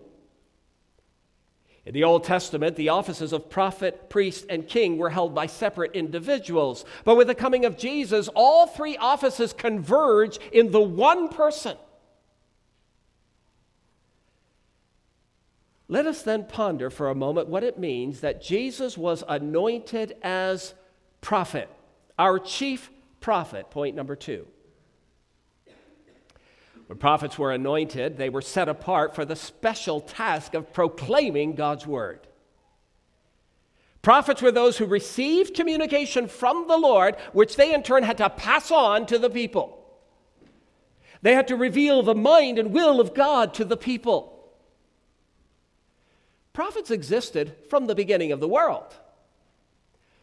In 1.88 1.95
the 1.95 2.04
Old 2.04 2.25
Testament, 2.25 2.76
the 2.76 2.90
offices 2.90 3.33
of 3.33 3.49
prophet, 3.49 4.11
priest, 4.11 4.45
and 4.50 4.68
king 4.68 4.99
were 4.99 5.09
held 5.09 5.35
by 5.35 5.47
separate 5.47 5.92
individuals. 5.95 6.85
But 7.02 7.16
with 7.16 7.28
the 7.28 7.35
coming 7.35 7.64
of 7.64 7.78
Jesus, 7.78 8.28
all 8.35 8.66
three 8.66 8.99
offices 8.99 9.54
converge 9.54 10.37
in 10.52 10.71
the 10.71 10.83
one 10.83 11.30
person. 11.30 11.78
Let 15.88 16.04
us 16.04 16.21
then 16.21 16.45
ponder 16.45 16.90
for 16.90 17.09
a 17.09 17.14
moment 17.14 17.49
what 17.49 17.64
it 17.64 17.78
means 17.78 18.21
that 18.21 18.42
Jesus 18.42 18.99
was 18.99 19.25
anointed 19.26 20.14
as 20.23 20.75
prophet, 21.23 21.71
our 22.18 22.38
chief 22.38 22.90
prophet. 23.21 23.71
Point 23.71 23.97
number 23.97 24.14
two. 24.14 24.47
When 26.88 26.97
prophets 26.97 27.38
were 27.38 27.52
anointed, 27.52 28.16
they 28.16 28.30
were 28.30 28.40
set 28.40 28.68
apart 28.68 29.14
for 29.14 29.26
the 29.26 29.37
special 29.37 30.00
task 30.00 30.54
of 30.54 30.73
proclaiming 30.73 31.54
God's 31.54 31.87
word. 31.87 32.26
Prophets 34.00 34.40
were 34.40 34.50
those 34.50 34.78
who 34.78 34.87
received 34.87 35.54
communication 35.54 36.28
from 36.28 36.66
the 36.66 36.78
Lord, 36.78 37.16
which 37.35 37.57
they 37.57 37.75
in 37.75 37.83
turn 37.83 38.04
had 38.04 38.16
to 38.18 38.30
pass 38.30 38.71
on 38.71 39.04
to 39.07 39.18
the 39.18 39.28
people. 39.28 39.85
They 41.21 41.35
had 41.35 41.49
to 41.49 41.57
reveal 41.57 42.02
the 42.02 42.14
mind 42.14 42.59
and 42.59 42.73
will 42.73 43.00
of 43.00 43.14
God 43.14 43.52
to 43.54 43.66
the 43.66 43.76
people. 43.76 44.50
Prophets 46.54 46.90
existed 46.90 47.54
from 47.68 47.87
the 47.87 47.95
beginning 47.95 48.33
of 48.33 48.40
the 48.40 48.49
world. 48.49 48.95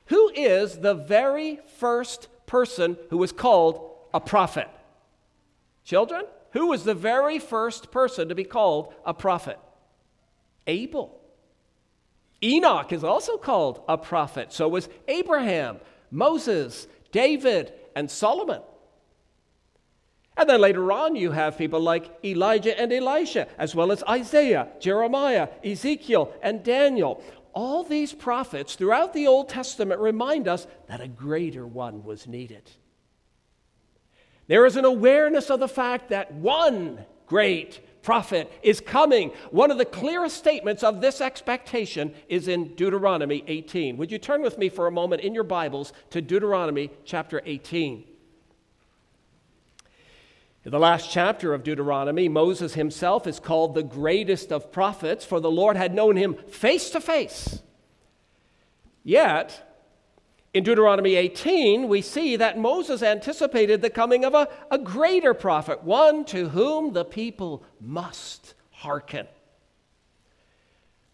Who 0.08 0.32
is 0.36 0.80
the 0.80 0.96
very 0.96 1.60
first 1.78 2.28
person 2.48 2.98
who 3.12 3.18
was 3.18 3.32
called 3.32 3.88
a 4.16 4.20
prophet? 4.20 4.70
Children? 5.84 6.26
Who 6.56 6.68
was 6.68 6.86
the 6.86 6.94
very 6.94 7.38
first 7.38 7.92
person 7.92 8.30
to 8.30 8.36
be 8.36 8.46
called 8.46 8.94
a 9.06 9.14
prophet? 9.14 9.60
Abel. 10.66 11.20
Enoch 12.42 12.94
is 12.94 13.04
also 13.04 13.36
called 13.36 13.84
a 13.90 13.98
prophet. 13.98 14.54
So 14.54 14.70
was 14.70 14.88
Abraham, 15.10 15.80
Moses, 16.12 16.88
David, 17.12 17.74
and 17.94 18.10
Solomon. 18.10 18.62
And 20.38 20.50
then 20.50 20.62
later 20.62 20.94
on, 20.94 21.18
you 21.18 21.32
have 21.32 21.58
people 21.58 21.82
like 21.82 22.10
Elijah 22.24 22.80
and 22.80 22.94
Elisha, 22.94 23.50
as 23.58 23.76
well 23.76 23.92
as 23.92 24.02
Isaiah, 24.04 24.70
Jeremiah, 24.80 25.50
Ezekiel, 25.62 26.34
and 26.42 26.64
Daniel. 26.64 27.22
All 27.54 27.84
these 27.84 28.14
prophets 28.14 28.76
throughout 28.76 29.14
the 29.14 29.28
Old 29.28 29.50
Testament 29.50 30.00
remind 30.00 30.48
us 30.48 30.68
that 30.88 31.02
a 31.02 31.08
greater 31.10 31.68
one 31.68 32.06
was 32.06 32.28
needed. 32.28 32.72
There 34.48 34.66
is 34.66 34.76
an 34.76 34.86
awareness 34.86 35.50
of 35.50 35.60
the 35.60 35.68
fact 35.68 36.10
that 36.10 36.34
one 36.34 37.06
great 37.26 37.82
prophet 38.04 38.52
is 38.62 38.80
coming. 38.80 39.32
One 39.50 39.72
of 39.72 39.80
the 39.80 39.86
clearest 39.86 40.38
statements 40.38 40.84
of 40.84 41.02
this 41.02 41.20
expectation 41.20 42.14
is 42.30 42.48
in 42.48 42.76
Deuteronomy 42.76 43.44
18. 43.48 43.98
Would 43.98 44.12
you 44.12 44.20
turn 44.20 44.44
with 44.44 44.60
me 44.60 44.70
for 44.70 44.86
a 44.86 44.92
moment 44.92 45.24
in 45.24 45.34
your 45.34 45.44
Bibles 45.44 45.92
to 46.12 46.22
Deuteronomy 46.22 46.92
chapter 47.04 47.42
18? 47.44 48.06
In 50.66 50.72
the 50.72 50.80
last 50.80 51.12
chapter 51.12 51.54
of 51.54 51.64
Deuteronomy, 51.64 52.30
Moses 52.30 52.74
himself 52.74 53.28
is 53.28 53.40
called 53.40 53.74
the 53.76 53.84
greatest 53.84 54.52
of 54.52 54.72
prophets, 54.72 55.26
for 55.26 55.40
the 55.40 55.52
Lord 55.52 55.78
had 55.78 55.94
known 55.94 56.16
him 56.16 56.36
face 56.48 56.90
to 56.92 57.02
face. 57.02 57.60
Yet, 59.04 59.75
in 60.56 60.64
Deuteronomy 60.64 61.16
18, 61.16 61.90
we 61.90 62.02
see 62.02 62.38
that 62.38 62.58
Moses 62.58 63.04
anticipated 63.04 63.82
the 63.82 63.90
coming 63.90 64.24
of 64.24 64.34
a, 64.34 64.48
a 64.72 64.78
greater 64.78 65.34
prophet, 65.34 65.84
one 65.84 66.24
to 66.26 66.48
whom 66.48 66.94
the 66.94 67.04
people 67.04 67.62
must 67.82 68.54
hearken. 68.72 69.28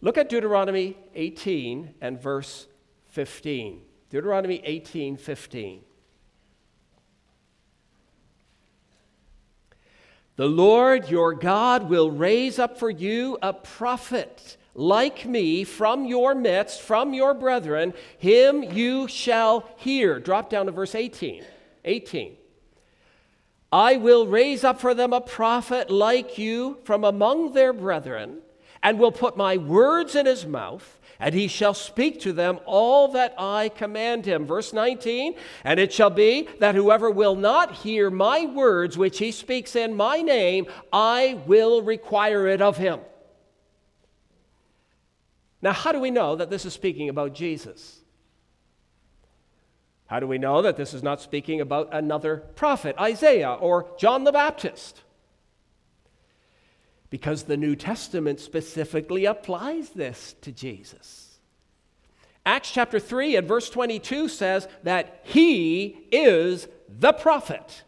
Look 0.00 0.16
at 0.16 0.28
Deuteronomy 0.28 0.96
18 1.16 1.94
and 2.00 2.22
verse 2.22 2.68
15. 3.08 3.82
Deuteronomy 4.10 4.62
18 4.62 5.16
15. 5.16 5.80
The 10.36 10.46
Lord 10.46 11.10
your 11.10 11.34
God 11.34 11.88
will 11.90 12.12
raise 12.12 12.60
up 12.60 12.78
for 12.78 12.90
you 12.90 13.38
a 13.42 13.52
prophet 13.52 14.56
like 14.74 15.26
me 15.26 15.64
from 15.64 16.06
your 16.06 16.34
midst, 16.34 16.80
from 16.80 17.12
your 17.12 17.34
brethren, 17.34 17.92
him 18.18 18.62
you 18.62 19.06
shall 19.08 19.68
hear. 19.76 20.18
Drop 20.18 20.48
down 20.48 20.66
to 20.66 20.72
verse 20.72 20.94
18. 20.94 21.44
18. 21.84 22.36
I 23.70 23.96
will 23.96 24.26
raise 24.26 24.64
up 24.64 24.80
for 24.80 24.94
them 24.94 25.12
a 25.12 25.20
prophet 25.20 25.90
like 25.90 26.36
you 26.36 26.78
from 26.84 27.04
among 27.04 27.52
their 27.52 27.72
brethren, 27.72 28.38
and 28.82 28.98
will 28.98 29.12
put 29.12 29.36
my 29.36 29.56
words 29.56 30.14
in 30.14 30.26
his 30.26 30.44
mouth, 30.44 31.00
and 31.20 31.34
he 31.34 31.46
shall 31.46 31.72
speak 31.72 32.20
to 32.20 32.32
them 32.32 32.58
all 32.66 33.08
that 33.12 33.34
I 33.38 33.70
command 33.70 34.26
him. 34.26 34.44
Verse 34.44 34.72
19, 34.72 35.36
and 35.64 35.80
it 35.80 35.92
shall 35.92 36.10
be 36.10 36.48
that 36.58 36.74
whoever 36.74 37.10
will 37.10 37.36
not 37.36 37.72
hear 37.76 38.10
my 38.10 38.44
words 38.46 38.98
which 38.98 39.18
he 39.18 39.30
speaks 39.30 39.76
in 39.76 39.94
my 39.94 40.20
name, 40.20 40.66
I 40.92 41.40
will 41.46 41.80
require 41.82 42.48
it 42.48 42.60
of 42.60 42.76
him. 42.76 43.00
Now, 45.62 45.72
how 45.72 45.92
do 45.92 46.00
we 46.00 46.10
know 46.10 46.34
that 46.34 46.50
this 46.50 46.66
is 46.66 46.74
speaking 46.74 47.08
about 47.08 47.32
Jesus? 47.32 48.00
How 50.06 50.20
do 50.20 50.26
we 50.26 50.36
know 50.36 50.60
that 50.60 50.76
this 50.76 50.92
is 50.92 51.02
not 51.02 51.22
speaking 51.22 51.60
about 51.60 51.88
another 51.92 52.36
prophet, 52.36 52.96
Isaiah 53.00 53.52
or 53.52 53.88
John 53.96 54.24
the 54.24 54.32
Baptist? 54.32 55.00
Because 57.08 57.44
the 57.44 57.56
New 57.56 57.76
Testament 57.76 58.40
specifically 58.40 59.24
applies 59.24 59.90
this 59.90 60.34
to 60.42 60.50
Jesus. 60.50 61.38
Acts 62.44 62.72
chapter 62.72 62.98
3 62.98 63.36
and 63.36 63.46
verse 63.46 63.70
22 63.70 64.28
says 64.28 64.66
that 64.82 65.20
he 65.22 66.06
is 66.10 66.66
the 66.88 67.12
prophet. 67.12 67.84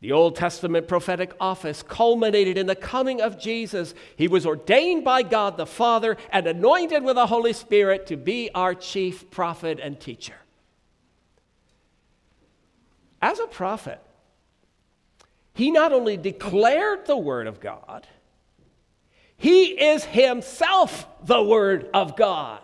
The 0.00 0.12
Old 0.12 0.36
Testament 0.36 0.86
prophetic 0.86 1.32
office 1.40 1.82
culminated 1.82 2.56
in 2.56 2.66
the 2.66 2.76
coming 2.76 3.20
of 3.20 3.38
Jesus. 3.38 3.94
He 4.14 4.28
was 4.28 4.46
ordained 4.46 5.02
by 5.04 5.22
God 5.22 5.56
the 5.56 5.66
Father 5.66 6.16
and 6.30 6.46
anointed 6.46 7.02
with 7.02 7.16
the 7.16 7.26
Holy 7.26 7.52
Spirit 7.52 8.06
to 8.06 8.16
be 8.16 8.48
our 8.54 8.74
chief 8.74 9.28
prophet 9.30 9.80
and 9.82 9.98
teacher. 9.98 10.36
As 13.20 13.40
a 13.40 13.48
prophet, 13.48 14.00
he 15.52 15.72
not 15.72 15.92
only 15.92 16.16
declared 16.16 17.06
the 17.06 17.16
Word 17.16 17.48
of 17.48 17.58
God, 17.58 18.06
he 19.36 19.66
is 19.66 20.04
himself 20.04 21.08
the 21.24 21.42
Word 21.42 21.90
of 21.92 22.16
God. 22.16 22.62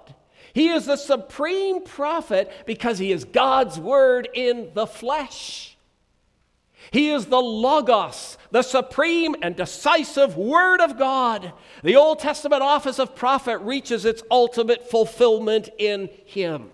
He 0.52 0.68
is 0.68 0.86
the 0.86 0.96
supreme 0.96 1.82
prophet 1.82 2.52
because 2.64 2.98
he 2.98 3.10
is 3.10 3.24
God's 3.24 3.78
Word 3.80 4.28
in 4.34 4.70
the 4.74 4.86
flesh. 4.86 5.74
He 6.90 7.10
is 7.10 7.26
the 7.26 7.40
Logos, 7.40 8.38
the 8.50 8.62
supreme 8.62 9.34
and 9.42 9.56
decisive 9.56 10.36
Word 10.36 10.80
of 10.80 10.98
God. 10.98 11.52
The 11.82 11.96
Old 11.96 12.18
Testament 12.18 12.62
office 12.62 12.98
of 12.98 13.14
prophet 13.14 13.58
reaches 13.58 14.04
its 14.04 14.22
ultimate 14.30 14.90
fulfillment 14.90 15.68
in 15.78 16.08
Him. 16.24 16.70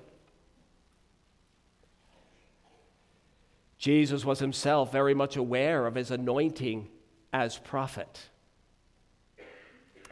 Jesus 3.80 4.26
was 4.26 4.40
himself 4.40 4.92
very 4.92 5.14
much 5.14 5.36
aware 5.36 5.86
of 5.86 5.94
his 5.94 6.10
anointing 6.10 6.88
as 7.32 7.56
prophet. 7.56 8.28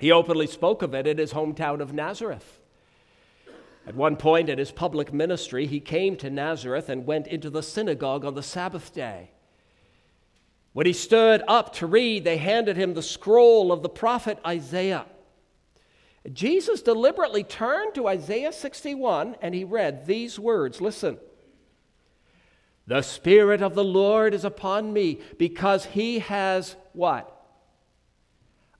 He 0.01 0.11
openly 0.11 0.47
spoke 0.47 0.81
of 0.81 0.95
it 0.95 1.07
in 1.07 1.19
his 1.19 1.35
hometown 1.35 1.81
of 1.81 1.93
Nazareth. 1.93 2.61
At 3.87 3.95
one 3.95 4.17
point 4.17 4.49
in 4.49 4.59
his 4.59 4.73
public 4.73 5.13
ministry, 5.13 5.67
he 5.67 5.81
came 5.81 6.17
to 6.17 6.31
Nazareth 6.31 6.89
and 6.89 7.07
went 7.07 7.27
into 7.27 7.51
the 7.51 7.63
synagogue 7.63 8.25
on 8.25 8.35
the 8.35 8.43
Sabbath 8.43 8.95
day. 8.95 9.33
When 10.79 10.87
he 10.87 10.93
stood 10.93 11.43
up 11.49 11.73
to 11.79 11.89
read, 11.89 12.23
they 12.23 12.37
handed 12.37 12.77
him 12.77 12.95
the 12.95 13.03
scroll 13.03 13.73
of 13.73 13.83
the 13.83 13.89
prophet 13.89 14.39
Isaiah. 14.47 15.07
Jesus 16.33 16.83
deliberately 16.83 17.43
turned 17.43 17.97
to 17.97 18.07
Isaiah 18.07 18.53
61 18.53 19.35
and 19.43 19.57
he 19.57 19.65
read 19.65 20.07
these 20.07 20.39
words 20.39 20.81
Listen. 20.81 21.19
The 22.87 23.03
Spirit 23.03 23.61
of 23.61 23.75
the 23.75 23.83
Lord 23.83 24.35
is 24.35 24.45
upon 24.45 24.93
me 24.93 25.19
because 25.37 25.85
he 25.85 26.21
has 26.21 26.77
what? 26.93 27.29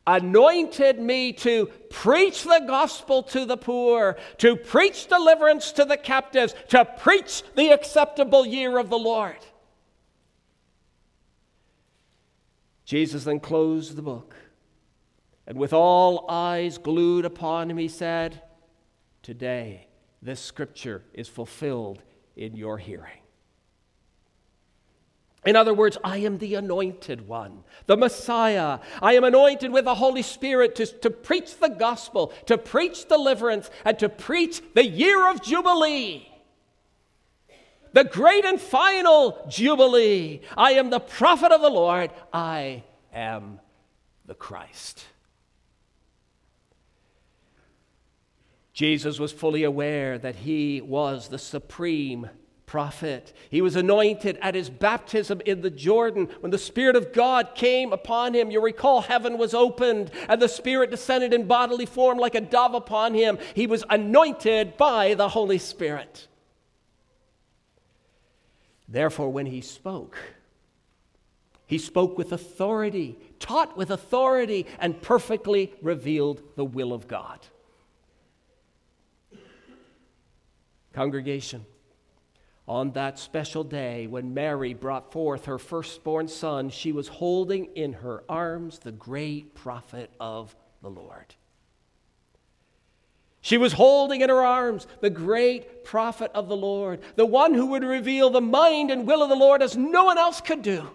Anointed 0.07 1.01
me 1.01 1.33
to 1.33 1.67
preach 1.91 2.45
the 2.45 2.63
gospel 2.65 3.25
to 3.25 3.45
the 3.45 3.57
poor, 3.57 4.17
to 4.37 4.55
preach 4.55 5.09
deliverance 5.09 5.73
to 5.73 5.85
the 5.85 5.97
captives, 5.97 6.55
to 6.69 6.85
preach 6.85 7.43
the 7.57 7.71
acceptable 7.71 8.47
year 8.47 8.79
of 8.79 8.89
the 8.89 8.97
Lord. 8.97 9.39
Jesus 12.89 13.25
then 13.25 13.39
closed 13.39 13.97
the 13.97 14.03
book, 14.03 14.35
and 15.47 15.59
with 15.59 15.75
all 15.75 16.25
eyes 16.27 16.79
glued 16.79 17.27
upon 17.27 17.71
him, 17.71 17.77
he 17.77 17.87
said, 17.87 18.41
Today 19.23 19.89
this 20.23 20.41
scripture 20.41 21.03
is 21.13 21.29
fulfilled 21.29 22.01
in 22.35 22.57
your 22.57 22.79
hearing. 22.79 23.21
In 25.45 25.55
other 25.55 25.75
words, 25.75 25.99
I 26.03 26.17
am 26.19 26.39
the 26.39 26.55
anointed 26.55 27.29
one, 27.29 27.63
the 27.85 27.99
Messiah. 27.99 28.79
I 29.03 29.17
am 29.17 29.25
anointed 29.25 29.71
with 29.71 29.85
the 29.85 29.95
Holy 29.95 30.23
Spirit 30.23 30.75
to, 30.77 30.87
to 30.87 31.11
preach 31.11 31.59
the 31.59 31.69
gospel, 31.69 32.33
to 32.47 32.57
preach 32.57 33.07
deliverance, 33.07 33.69
and 33.85 33.99
to 33.99 34.09
preach 34.09 34.63
the 34.73 34.87
year 34.87 35.31
of 35.31 35.43
Jubilee 35.43 36.27
the 37.99 38.05
great 38.05 38.45
and 38.45 38.61
final 38.61 39.45
Jubilee. 39.49 40.41
I 40.57 40.75
am 40.75 40.89
the 40.89 41.01
prophet 41.01 41.51
of 41.51 41.61
the 41.61 41.69
Lord. 41.69 42.13
I 42.33 42.85
am 43.13 43.59
the 44.25 44.35
Christ. 44.35 45.05
Jesus 48.73 49.19
was 49.19 49.33
fully 49.33 49.65
aware 49.65 50.17
that 50.17 50.37
he 50.37 50.81
was 50.81 51.27
the 51.27 51.41
supreme 51.41 52.31
prophet. 52.67 53.33
He 53.51 53.61
was 53.61 53.75
anointed 53.75 54.39
at 54.43 54.55
his 54.55 54.71
baptism 54.71 55.41
in 55.45 55.63
the 55.63 55.71
Jordan 55.71 56.29
when 56.39 56.53
the 56.53 56.57
Spirit 56.57 56.95
of 56.95 57.13
God 57.13 57.57
came 57.57 57.93
upon 57.93 58.33
him. 58.33 58.53
You 58.53 58.63
recall 58.63 59.01
heaven 59.01 59.39
was 59.39 59.55
opened 59.55 60.13
and 60.29 60.41
the 60.41 60.49
Spirit 60.49 60.93
descended 60.93 61.35
in 61.35 61.49
bodily 61.49 61.87
form 61.87 62.19
like 62.19 62.37
a 62.37 62.41
dove 62.41 62.75
upon 62.75 63.15
him. 63.15 63.39
He 63.55 63.67
was 63.67 63.83
anointed 63.91 64.77
by 64.77 65.15
the 65.15 65.31
Holy 65.31 65.59
Spirit. 65.59 66.29
Therefore, 68.89 69.31
when 69.31 69.47
he 69.47 69.61
spoke, 69.61 70.17
he 71.67 71.77
spoke 71.77 72.17
with 72.17 72.33
authority, 72.33 73.19
taught 73.39 73.77
with 73.77 73.91
authority, 73.91 74.67
and 74.79 75.03
perfectly 75.03 75.75
revealed 75.83 76.43
the 76.57 76.65
will 76.65 76.95
of 76.95 77.07
God. 77.07 77.41
Congregation, 80.95 81.67
on 82.67 82.93
that 82.93 83.19
special 83.19 83.63
day 83.65 84.07
when 84.07 84.35
Mary 84.35 84.73
brought 84.75 85.13
forth 85.13 85.45
her 85.45 85.59
firstborn 85.59 86.29
son, 86.29 86.71
she 86.71 86.91
was 86.91 87.09
holding 87.09 87.67
in 87.75 87.93
her 87.93 88.25
arms 88.29 88.79
the 88.79 88.93
great 88.93 89.55
prophet 89.55 90.11
of 90.19 90.57
the 90.83 90.91
Lord. 90.91 91.35
She 93.41 93.57
was 93.57 93.75
holding 93.75 94.21
in 94.21 94.31
her 94.31 94.45
arms 94.45 94.87
the 95.01 95.11
great 95.11 95.85
prophet 95.85 96.31
of 96.35 96.49
the 96.49 96.57
Lord, 96.57 97.01
the 97.17 97.27
one 97.27 97.55
who 97.55 97.67
would 97.67 97.85
reveal 97.85 98.31
the 98.31 98.41
mind 98.41 98.91
and 98.91 99.07
will 99.07 99.23
of 99.23 99.29
the 99.29 99.37
Lord 99.37 99.63
as 99.63 99.77
no 99.77 100.05
one 100.05 100.19
else 100.19 100.41
could 100.41 100.63
do. 100.63 100.89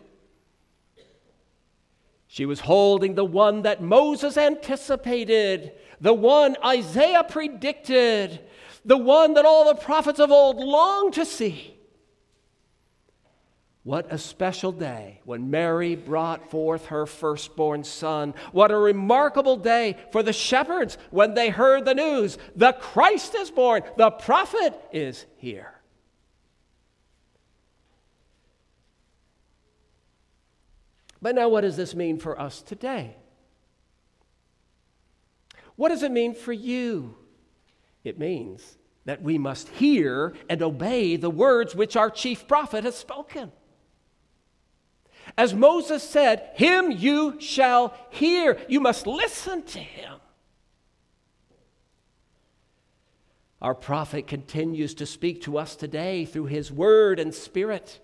She 2.27 2.45
was 2.45 2.61
holding 2.61 3.15
the 3.15 3.25
one 3.25 3.61
that 3.61 3.81
Moses 3.81 4.37
anticipated, 4.37 5.73
the 6.01 6.13
one 6.13 6.57
Isaiah 6.65 7.23
predicted, 7.23 8.39
the 8.83 8.97
one 8.97 9.35
that 9.35 9.45
all 9.45 9.65
the 9.65 9.79
prophets 9.79 10.19
of 10.19 10.31
old 10.31 10.57
longed 10.57 11.13
to 11.13 11.25
see. 11.25 11.72
What 13.83 14.13
a 14.13 14.17
special 14.17 14.71
day 14.71 15.19
when 15.25 15.51
Mary 15.51 15.95
brought 15.95 16.49
forth 16.49 16.85
her 16.85 17.05
firstborn 17.05 17.83
son. 17.83 18.33
What 18.53 18.71
a 18.71 18.77
remarkable 18.77 19.57
day 19.57 19.97
for 20.13 20.23
the 20.23 20.31
shepherds 20.31 20.97
when 21.11 21.33
they 21.33 21.49
heard 21.49 21.83
the 21.83 21.93
news 21.93 22.37
the 22.55 22.71
Christ 22.71 23.35
is 23.35 23.51
born, 23.51 23.83
the 23.97 24.09
prophet 24.09 24.73
is 24.93 25.25
here. 25.35 25.73
But 31.21 31.35
now, 31.35 31.47
what 31.49 31.61
does 31.61 31.77
this 31.77 31.95
mean 31.95 32.19
for 32.19 32.39
us 32.39 32.61
today? 32.61 33.15
What 35.75 35.89
does 35.89 36.03
it 36.03 36.11
mean 36.11 36.35
for 36.35 36.53
you? 36.53 37.15
It 38.03 38.19
means 38.19 38.77
that 39.05 39.21
we 39.21 39.37
must 39.37 39.69
hear 39.69 40.33
and 40.49 40.61
obey 40.61 41.15
the 41.15 41.29
words 41.29 41.75
which 41.75 41.95
our 41.95 42.09
chief 42.09 42.47
prophet 42.47 42.83
has 42.83 42.95
spoken. 42.97 43.51
As 45.37 45.53
Moses 45.53 46.03
said, 46.03 46.49
Him 46.55 46.91
you 46.91 47.39
shall 47.39 47.93
hear. 48.09 48.57
You 48.67 48.79
must 48.79 49.07
listen 49.07 49.63
to 49.63 49.79
him. 49.79 50.19
Our 53.61 53.73
prophet 53.73 54.27
continues 54.27 54.93
to 54.95 55.05
speak 55.05 55.43
to 55.43 55.57
us 55.57 55.77
today 55.77 56.25
through 56.25 56.47
his 56.47 56.71
word 56.71 57.17
and 57.17 57.33
spirit. 57.33 58.01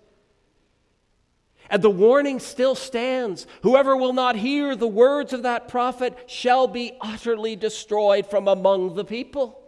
And 1.68 1.82
the 1.82 1.90
warning 1.90 2.40
still 2.40 2.74
stands 2.74 3.46
whoever 3.62 3.94
will 3.94 4.14
not 4.14 4.36
hear 4.36 4.74
the 4.74 4.88
words 4.88 5.34
of 5.34 5.42
that 5.42 5.68
prophet 5.68 6.16
shall 6.26 6.66
be 6.66 6.94
utterly 7.00 7.56
destroyed 7.56 8.26
from 8.26 8.48
among 8.48 8.94
the 8.94 9.04
people. 9.04 9.59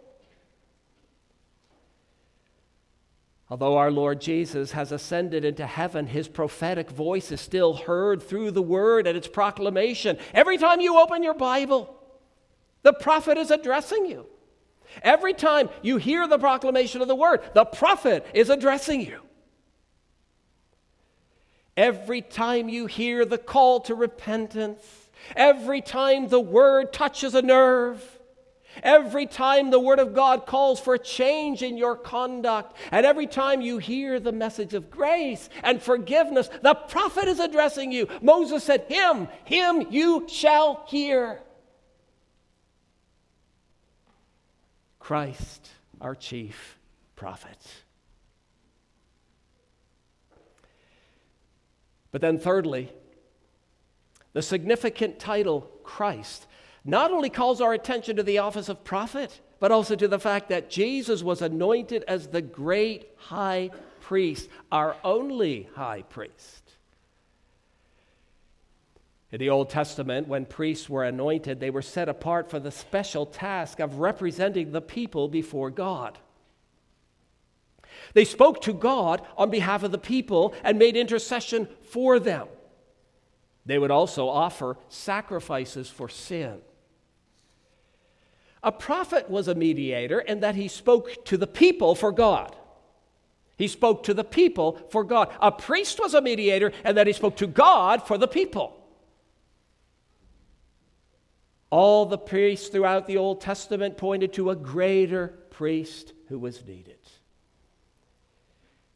Although 3.53 3.77
our 3.77 3.91
Lord 3.91 4.19
Jesus 4.19 4.71
has 4.71 4.91
ascended 4.91 5.45
into 5.45 5.67
heaven, 5.67 6.07
his 6.07 6.27
prophetic 6.27 6.89
voice 6.89 7.31
is 7.31 7.39
still 7.39 7.75
heard 7.75 8.23
through 8.23 8.49
the 8.49 8.63
word 8.63 9.05
and 9.05 9.15
its 9.15 9.27
proclamation. 9.27 10.17
Every 10.33 10.57
time 10.57 10.81
you 10.81 10.99
open 10.99 11.21
your 11.21 11.35
Bible, 11.35 11.95
the 12.81 12.93
prophet 12.93 13.37
is 13.37 13.51
addressing 13.51 14.07
you. 14.07 14.25
Every 15.03 15.35
time 15.35 15.69
you 15.83 15.97
hear 15.97 16.27
the 16.27 16.39
proclamation 16.39 17.03
of 17.03 17.07
the 17.07 17.13
word, 17.13 17.41
the 17.53 17.63
prophet 17.63 18.25
is 18.33 18.49
addressing 18.49 19.01
you. 19.01 19.19
Every 21.77 22.23
time 22.23 22.69
you 22.69 22.87
hear 22.87 23.23
the 23.23 23.37
call 23.37 23.81
to 23.81 23.93
repentance, 23.93 24.81
every 25.35 25.81
time 25.81 26.27
the 26.27 26.39
word 26.39 26.91
touches 26.91 27.35
a 27.35 27.43
nerve, 27.43 28.12
Every 28.81 29.27
time 29.27 29.69
the 29.69 29.79
Word 29.79 29.99
of 29.99 30.13
God 30.13 30.45
calls 30.45 30.79
for 30.79 30.95
a 30.95 30.99
change 30.99 31.61
in 31.61 31.77
your 31.77 31.95
conduct, 31.95 32.75
and 32.91 33.05
every 33.05 33.27
time 33.27 33.61
you 33.61 33.77
hear 33.77 34.19
the 34.19 34.31
message 34.31 34.73
of 34.73 34.89
grace 34.89 35.49
and 35.63 35.81
forgiveness, 35.81 36.49
the 36.61 36.73
prophet 36.73 37.27
is 37.27 37.39
addressing 37.39 37.91
you. 37.91 38.07
Moses 38.21 38.63
said, 38.63 38.85
Him, 38.87 39.27
Him 39.45 39.87
you 39.89 40.25
shall 40.27 40.83
hear. 40.87 41.41
Christ, 44.99 45.69
our 46.01 46.15
chief 46.15 46.79
prophet. 47.15 47.57
But 52.11 52.21
then, 52.21 52.39
thirdly, 52.39 52.89
the 54.33 54.41
significant 54.41 55.19
title, 55.19 55.69
Christ, 55.83 56.47
not 56.85 57.11
only 57.11 57.29
calls 57.29 57.61
our 57.61 57.73
attention 57.73 58.17
to 58.17 58.23
the 58.23 58.39
office 58.39 58.69
of 58.69 58.83
prophet, 58.83 59.39
but 59.59 59.71
also 59.71 59.95
to 59.95 60.07
the 60.07 60.19
fact 60.19 60.49
that 60.49 60.69
Jesus 60.69 61.23
was 61.23 61.41
anointed 61.41 62.03
as 62.07 62.27
the 62.27 62.41
great 62.41 63.09
high 63.15 63.69
priest, 64.01 64.49
our 64.71 64.95
only 65.03 65.69
high 65.75 66.01
priest. 66.01 66.63
In 69.31 69.39
the 69.39 69.49
Old 69.49 69.69
Testament, 69.69 70.27
when 70.27 70.45
priests 70.45 70.89
were 70.89 71.05
anointed, 71.05 71.59
they 71.59 71.69
were 71.69 71.81
set 71.81 72.09
apart 72.09 72.51
for 72.51 72.59
the 72.59 72.69
special 72.69 73.25
task 73.25 73.79
of 73.79 73.99
representing 73.99 74.71
the 74.71 74.81
people 74.81 75.27
before 75.27 75.71
God. 75.71 76.19
They 78.13 78.25
spoke 78.25 78.61
to 78.63 78.73
God 78.73 79.21
on 79.37 79.49
behalf 79.49 79.83
of 79.83 79.91
the 79.91 79.97
people 79.97 80.53
and 80.63 80.77
made 80.77 80.95
intercession 80.97 81.67
for 81.83 82.19
them. 82.19 82.47
They 83.65 83.79
would 83.79 83.91
also 83.91 84.27
offer 84.27 84.77
sacrifices 84.89 85.89
for 85.89 86.09
sin. 86.09 86.61
A 88.63 88.71
prophet 88.71 89.29
was 89.29 89.47
a 89.47 89.55
mediator 89.55 90.19
in 90.19 90.39
that 90.39 90.55
he 90.55 90.67
spoke 90.67 91.25
to 91.25 91.37
the 91.37 91.47
people 91.47 91.95
for 91.95 92.11
God. 92.11 92.55
He 93.57 93.67
spoke 93.67 94.03
to 94.03 94.13
the 94.13 94.23
people 94.23 94.79
for 94.89 95.03
God. 95.03 95.29
A 95.41 95.51
priest 95.51 95.99
was 95.99 96.13
a 96.13 96.21
mediator 96.21 96.71
in 96.83 96.95
that 96.95 97.07
he 97.07 97.13
spoke 97.13 97.35
to 97.37 97.47
God 97.47 98.07
for 98.07 98.17
the 98.17 98.27
people. 98.27 98.79
All 101.69 102.05
the 102.05 102.17
priests 102.17 102.69
throughout 102.69 103.07
the 103.07 103.17
Old 103.17 103.41
Testament 103.41 103.97
pointed 103.97 104.33
to 104.33 104.49
a 104.49 104.55
greater 104.55 105.27
priest 105.49 106.13
who 106.29 106.39
was 106.39 106.65
needed. 106.65 106.99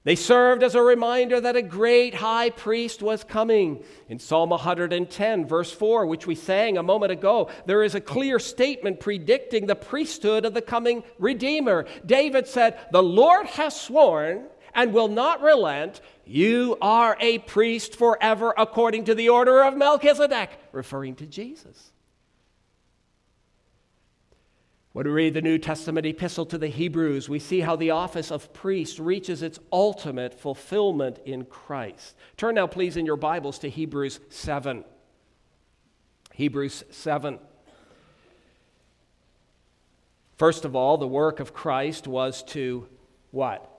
They 0.07 0.15
served 0.15 0.63
as 0.63 0.73
a 0.73 0.81
reminder 0.81 1.41
that 1.41 1.57
a 1.57 1.61
great 1.61 2.13
high 2.13 2.49
priest 2.51 3.01
was 3.01 3.25
coming. 3.25 3.83
In 4.07 4.19
Psalm 4.19 4.51
110, 4.51 5.45
verse 5.45 5.69
4, 5.69 6.05
which 6.05 6.25
we 6.25 6.33
sang 6.33 6.77
a 6.77 6.81
moment 6.81 7.11
ago, 7.11 7.49
there 7.65 7.83
is 7.83 7.93
a 7.93 7.99
clear 7.99 8.39
statement 8.39 9.01
predicting 9.01 9.67
the 9.67 9.75
priesthood 9.75 10.45
of 10.45 10.53
the 10.53 10.61
coming 10.61 11.03
Redeemer. 11.19 11.87
David 12.05 12.47
said, 12.47 12.79
The 12.93 13.03
Lord 13.03 13.47
has 13.47 13.77
sworn 13.77 14.45
and 14.73 14.93
will 14.93 15.09
not 15.09 15.41
relent. 15.41 15.99
You 16.23 16.77
are 16.81 17.17
a 17.19 17.39
priest 17.39 17.97
forever 17.97 18.53
according 18.57 19.03
to 19.03 19.13
the 19.13 19.27
order 19.27 19.61
of 19.61 19.75
Melchizedek, 19.75 20.51
referring 20.71 21.15
to 21.15 21.25
Jesus. 21.25 21.91
When 24.97 25.05
we 25.05 25.13
read 25.13 25.35
the 25.35 25.43
New 25.43 25.59
Testament 25.59 26.07
epistle 26.07 26.47
to 26.47 26.57
the 26.57 26.69
Hebrews, 26.69 27.29
we 27.29 27.37
see 27.37 27.59
how 27.59 27.75
the 27.75 27.91
office 27.91 28.31
of 28.31 28.51
priest 28.51 28.97
reaches 28.97 29.43
its 29.43 29.59
ultimate 29.71 30.33
fulfillment 30.33 31.19
in 31.23 31.45
Christ. 31.45 32.15
Turn 32.35 32.55
now, 32.55 32.65
please, 32.65 32.97
in 32.97 33.05
your 33.05 33.15
Bibles 33.15 33.59
to 33.59 33.69
Hebrews 33.69 34.19
7. 34.29 34.83
Hebrews 36.33 36.83
7. 36.89 37.37
First 40.35 40.65
of 40.65 40.75
all, 40.75 40.97
the 40.97 41.07
work 41.07 41.39
of 41.39 41.53
Christ 41.53 42.07
was 42.07 42.41
to 42.45 42.87
what? 43.29 43.69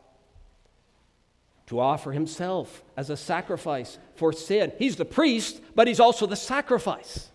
To 1.67 1.81
offer 1.81 2.13
himself 2.13 2.85
as 2.97 3.11
a 3.11 3.17
sacrifice 3.17 3.99
for 4.15 4.33
sin. 4.33 4.71
He's 4.79 4.95
the 4.95 5.05
priest, 5.05 5.61
but 5.75 5.89
he's 5.89 5.99
also 5.99 6.27
the 6.27 6.37
sacrifice. 6.37 7.33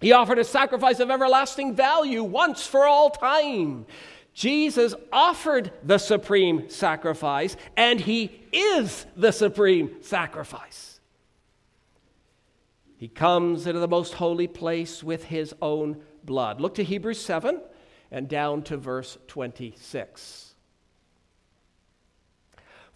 He 0.00 0.12
offered 0.12 0.38
a 0.38 0.44
sacrifice 0.44 1.00
of 1.00 1.10
everlasting 1.10 1.74
value 1.74 2.22
once 2.22 2.66
for 2.66 2.86
all 2.86 3.10
time. 3.10 3.86
Jesus 4.32 4.94
offered 5.12 5.72
the 5.82 5.98
supreme 5.98 6.68
sacrifice, 6.70 7.56
and 7.76 8.00
he 8.00 8.40
is 8.52 9.06
the 9.16 9.32
supreme 9.32 9.96
sacrifice. 10.00 11.00
He 12.96 13.08
comes 13.08 13.66
into 13.66 13.80
the 13.80 13.88
most 13.88 14.14
holy 14.14 14.46
place 14.46 15.02
with 15.02 15.24
his 15.24 15.54
own 15.60 16.00
blood. 16.24 16.60
Look 16.60 16.74
to 16.76 16.84
Hebrews 16.84 17.20
7 17.20 17.60
and 18.10 18.28
down 18.28 18.62
to 18.62 18.76
verse 18.76 19.18
26. 19.26 20.47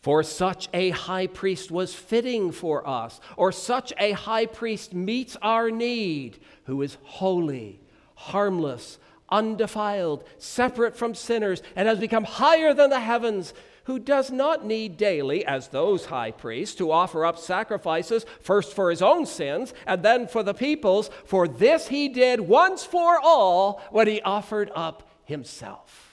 For 0.03 0.25
such 0.25 0.69
a 0.75 0.91
high 0.91 1.29
priest 1.29 1.71
was 1.71 1.95
fitting 1.95 2.51
for 2.51 2.87
us, 2.87 3.21
or 3.37 3.53
such 3.53 3.93
a 3.99 4.13
high 4.13 4.47
priest 4.47 4.93
meets 4.93 5.37
our 5.41 5.71
need, 5.71 6.39
who 6.65 6.83
is 6.83 6.99
holy, 7.05 7.81
harmless, 8.17 8.99
undefiled, 9.31 10.25
separate 10.39 10.97
from 10.97 11.15
sinners, 11.15 11.63
and 11.77 11.87
has 11.87 12.01
become 12.01 12.25
higher 12.25 12.75
than 12.75 12.91
the 12.91 12.99
heavens, 12.99 13.55
who 13.85 14.01
does 14.01 14.33
not 14.33 14.67
need 14.67 14.97
daily, 14.97 15.45
as 15.47 15.69
those 15.69 16.07
high 16.07 16.33
priests, 16.33 16.75
to 16.77 16.91
offer 16.91 17.25
up 17.25 17.39
sacrifices, 17.39 18.27
first 18.41 18.75
for 18.75 18.91
his 18.91 19.03
own 19.03 19.25
sins, 19.25 19.73
and 19.87 20.03
then 20.03 20.27
for 20.27 20.43
the 20.43 20.55
people's, 20.55 21.11
for 21.25 21.47
this 21.47 21.87
he 21.87 22.09
did 22.09 22.41
once 22.41 22.85
for 22.85 23.21
all 23.23 23.81
when 23.93 24.09
he 24.09 24.21
offered 24.23 24.71
up 24.75 25.09
himself. 25.25 26.12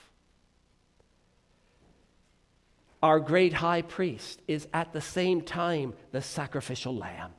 Our 3.02 3.18
great 3.18 3.54
high 3.54 3.82
priest 3.82 4.42
is 4.46 4.68
at 4.74 4.92
the 4.92 5.00
same 5.00 5.42
time 5.42 5.94
the 6.12 6.20
sacrificial 6.20 6.94
lamb. 6.94 7.32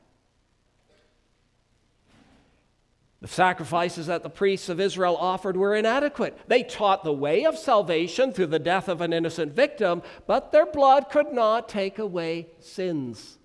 The 3.20 3.28
sacrifices 3.28 4.08
that 4.08 4.24
the 4.24 4.30
priests 4.30 4.68
of 4.68 4.80
Israel 4.80 5.16
offered 5.16 5.56
were 5.56 5.76
inadequate. 5.76 6.36
They 6.48 6.64
taught 6.64 7.04
the 7.04 7.12
way 7.12 7.46
of 7.46 7.56
salvation 7.56 8.32
through 8.32 8.48
the 8.48 8.58
death 8.58 8.88
of 8.88 9.00
an 9.00 9.12
innocent 9.12 9.54
victim, 9.54 10.02
but 10.26 10.50
their 10.50 10.66
blood 10.66 11.08
could 11.08 11.32
not 11.32 11.68
take 11.68 12.00
away 12.00 12.48
sins. 12.58 13.38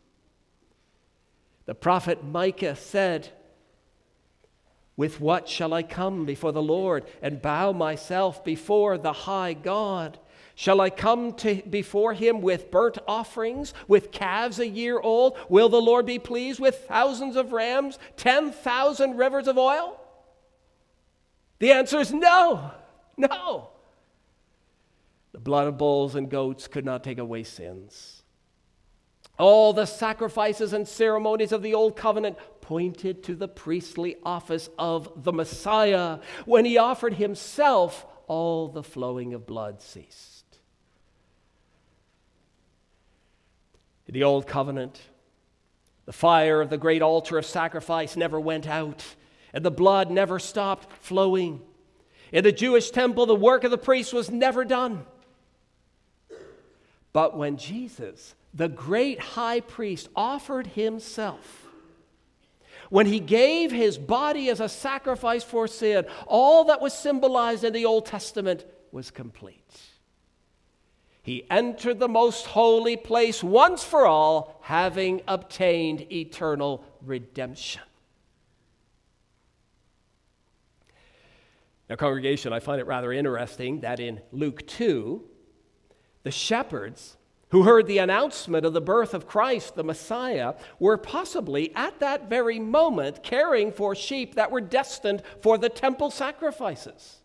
The 1.67 1.75
prophet 1.75 2.23
Micah 2.23 2.75
said, 2.75 3.30
With 4.95 5.21
what 5.21 5.47
shall 5.47 5.75
I 5.75 5.84
come 5.84 6.25
before 6.25 6.53
the 6.53 6.62
Lord 6.62 7.06
and 7.21 7.39
bow 7.39 7.71
myself 7.71 8.43
before 8.43 8.97
the 8.97 9.13
high 9.13 9.53
God? 9.53 10.17
Shall 10.60 10.82
I 10.82 10.89
come 10.89 11.34
to 11.34 11.62
before 11.70 12.15
him 12.15 12.41
with 12.41 12.72
burnt 12.72 12.98
offerings, 13.08 13.76
with 13.88 14.12
calves 14.12 14.58
a 14.58 14.67
year 14.67 15.00
old? 15.00 15.38
Will 15.50 15.70
the 15.70 15.80
Lord 15.80 16.08
be 16.08 16.17
pleased 16.17 16.60
with 16.60 16.88
thousands 16.88 17.36
of 17.36 17.52
rams, 17.52 18.00
10,000 18.15 19.17
rivers 19.17 19.48
of 19.48 19.60
oil? 19.60 20.02
The 21.60 21.74
answer 21.74 22.00
is 22.00 22.12
no, 22.12 22.72
no. 23.15 23.70
The 25.32 25.39
blood 25.39 25.67
of 25.67 25.78
bulls 25.78 26.15
and 26.15 26.28
goats 26.28 26.67
could 26.67 26.86
not 26.86 27.04
take 27.04 27.20
away 27.20 27.43
sins. 27.43 28.24
All 29.38 29.74
the 29.74 29.86
sacrifices 29.86 30.74
and 30.74 30.88
ceremonies 30.88 31.52
of 31.52 31.62
the 31.62 31.76
Old 31.76 31.96
Covenant 31.96 32.36
pointed 32.62 33.22
to 33.26 33.36
the 33.36 33.48
priestly 33.48 34.15
office 34.24 34.72
of 34.80 35.24
the 35.24 35.34
Messiah. 35.34 36.17
When 36.46 36.65
he 36.65 36.80
offered 36.80 37.13
himself, 37.13 38.08
all 38.26 38.67
the 38.67 38.82
flowing 38.82 39.36
of 39.36 39.46
blood 39.46 39.84
ceased. 39.84 40.34
In 43.97 43.97
the 44.13 44.24
Old 44.24 44.48
Covenant, 44.48 45.02
the 46.06 46.13
fire 46.13 46.62
of 46.62 46.70
the 46.70 46.78
great 46.78 47.02
altar 47.02 47.38
of 47.38 47.46
sacrifice 47.46 48.15
never 48.15 48.39
went 48.39 48.67
out, 48.67 49.04
and 49.54 49.63
the 49.65 49.72
blood 49.72 50.10
never 50.10 50.39
stopped 50.39 50.91
flowing. 51.04 51.62
In 52.32 52.43
the 52.43 52.52
Jewish 52.52 52.91
temple, 52.91 53.26
the 53.26 53.36
work 53.36 53.63
of 53.63 53.72
the 53.72 53.78
priest 53.78 54.13
was 54.13 54.30
never 54.30 54.63
done. 54.63 55.06
But 57.13 57.38
when 57.38 57.58
Jesus, 57.58 58.36
the 58.54 58.70
great 58.70 59.20
high 59.20 59.60
priest, 59.60 60.08
offered 60.15 60.67
himself, 60.67 61.67
when 62.89 63.06
he 63.06 63.20
gave 63.20 63.72
his 63.72 63.98
body 63.98 64.50
as 64.50 64.60
a 64.60 64.70
sacrifice 64.70 65.43
for 65.43 65.67
sin, 65.67 66.06
all 66.26 66.65
that 66.65 66.80
was 66.80 66.93
symbolized 66.93 67.63
in 67.63 67.74
the 67.74 67.86
Old 67.86 68.06
Testament 68.06 68.65
was 68.91 69.12
complete. 69.12 69.66
He 71.27 71.45
entered 71.51 71.99
the 71.99 72.07
most 72.07 72.45
holy 72.45 72.95
place 72.95 73.43
once 73.43 73.83
for 73.83 74.05
all, 74.05 74.61
having 74.61 75.21
obtained 75.27 76.09
eternal 76.09 76.85
redemption. 77.01 77.81
Now, 81.89 81.97
congregation, 81.97 82.53
I 82.53 82.61
find 82.61 82.79
it 82.79 82.87
rather 82.87 83.11
interesting 83.11 83.81
that 83.81 83.99
in 83.99 84.21
Luke 84.31 84.65
2, 84.67 85.21
the 86.23 86.31
shepherds 86.31 87.17
who 87.49 87.63
heard 87.63 87.87
the 87.87 87.97
announcement 87.97 88.65
of 88.65 88.71
the 88.71 88.79
birth 88.79 89.13
of 89.13 89.27
Christ, 89.27 89.75
the 89.75 89.83
Messiah, 89.83 90.53
were 90.79 90.97
possibly 90.97 91.75
at 91.75 91.99
that 91.99 92.29
very 92.29 92.57
moment 92.57 93.21
caring 93.21 93.73
for 93.73 93.93
sheep 93.95 94.35
that 94.35 94.49
were 94.49 94.61
destined 94.61 95.23
for 95.41 95.57
the 95.57 95.67
temple 95.67 96.09
sacrifices. 96.09 97.17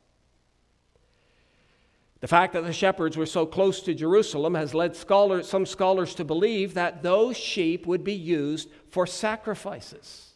The 2.22 2.28
fact 2.28 2.52
that 2.52 2.62
the 2.62 2.72
shepherds 2.72 3.16
were 3.16 3.26
so 3.26 3.44
close 3.44 3.80
to 3.80 3.94
Jerusalem 3.94 4.54
has 4.54 4.74
led 4.74 4.94
scholars, 4.94 5.48
some 5.48 5.66
scholars 5.66 6.14
to 6.14 6.24
believe 6.24 6.74
that 6.74 7.02
those 7.02 7.36
sheep 7.36 7.84
would 7.84 8.04
be 8.04 8.14
used 8.14 8.68
for 8.88 9.08
sacrifices. 9.08 10.34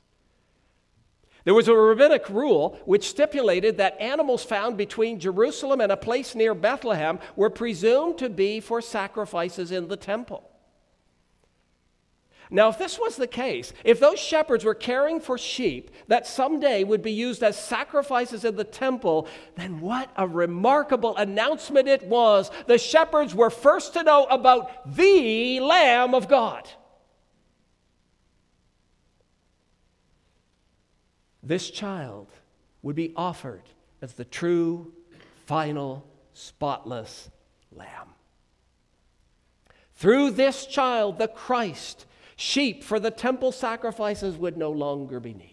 There 1.44 1.55
was 1.55 1.68
a 1.68 1.77
rabbinic 1.77 2.29
rule 2.29 2.77
which 2.87 3.09
stipulated 3.09 3.77
that 3.77 4.01
animals 4.01 4.42
found 4.42 4.77
between 4.77 5.20
Jerusalem 5.20 5.81
and 5.81 5.92
a 5.92 5.96
place 5.96 6.35
near 6.35 6.57
Bethlehem 6.57 7.20
were 7.37 7.51
presumed 7.51 8.18
to 8.18 8.29
be 8.29 8.59
for 8.59 8.83
sacrifices 8.83 9.70
in 9.70 9.87
the 9.87 9.96
temple. 9.96 10.51
Now, 12.51 12.69
if 12.69 12.79
this 12.79 12.99
was 12.99 13.17
the 13.17 13.27
case, 13.27 13.73
if 13.85 13.99
those 13.99 14.21
shepherds 14.21 14.65
were 14.65 14.75
caring 14.75 15.21
for 15.21 15.37
sheep 15.37 15.91
that 16.07 16.27
someday 16.27 16.85
would 16.85 17.03
be 17.03 17.13
used 17.13 17.43
as 17.43 17.59
sacrifices 17.59 18.45
in 18.45 18.57
the 18.57 18.65
temple, 18.65 19.27
then 19.57 19.81
what 19.81 20.11
a 20.17 20.29
remarkable 20.29 21.17
announcement 21.17 21.89
it 21.89 22.05
was. 22.07 22.51
The 22.67 22.79
shepherds 22.79 23.35
were 23.35 23.51
first 23.51 23.95
to 23.95 24.05
know 24.05 24.25
about 24.27 24.95
the 24.97 25.61
Lamb 25.61 26.15
of 26.15 26.29
God. 26.29 26.69
This 31.43 31.71
child 31.71 32.29
would 32.83 32.97
be 32.97 33.13
offered 33.17 33.63
as 34.03 34.15
the 34.15 34.25
true, 34.25 34.93
final, 35.47 36.07
spotless 36.33 37.31
Lamb. 37.73 38.15
Through 39.95 40.33
this 40.33 40.67
child, 40.67 41.19
the 41.19 41.29
Christ, 41.29 42.06
Sheep 42.37 42.85
for 42.85 43.01
the 43.01 43.11
temple 43.11 43.51
sacrifices 43.51 44.37
would 44.37 44.57
no 44.57 44.70
longer 44.70 45.20
be 45.20 45.33
needed. 45.33 45.53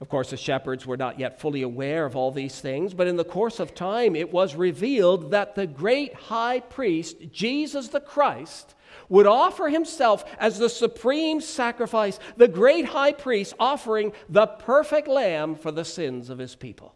Of 0.00 0.10
course, 0.10 0.30
the 0.30 0.36
shepherds 0.36 0.86
were 0.86 0.98
not 0.98 1.18
yet 1.18 1.40
fully 1.40 1.62
aware 1.62 2.04
of 2.04 2.14
all 2.14 2.30
these 2.30 2.60
things, 2.60 2.92
but 2.92 3.06
in 3.06 3.16
the 3.16 3.24
course 3.24 3.58
of 3.58 3.74
time, 3.74 4.14
it 4.14 4.30
was 4.30 4.54
revealed 4.54 5.30
that 5.30 5.54
the 5.54 5.66
great 5.66 6.12
high 6.14 6.60
priest, 6.60 7.16
Jesus 7.32 7.88
the 7.88 8.00
Christ, 8.00 8.74
would 9.08 9.26
offer 9.26 9.68
himself 9.68 10.24
as 10.38 10.58
the 10.58 10.68
supreme 10.68 11.40
sacrifice, 11.40 12.18
the 12.36 12.48
great 12.48 12.86
high 12.86 13.12
priest 13.12 13.54
offering 13.58 14.12
the 14.28 14.46
perfect 14.46 15.08
lamb 15.08 15.54
for 15.54 15.72
the 15.72 15.84
sins 15.84 16.28
of 16.28 16.38
his 16.38 16.54
people. 16.54 16.95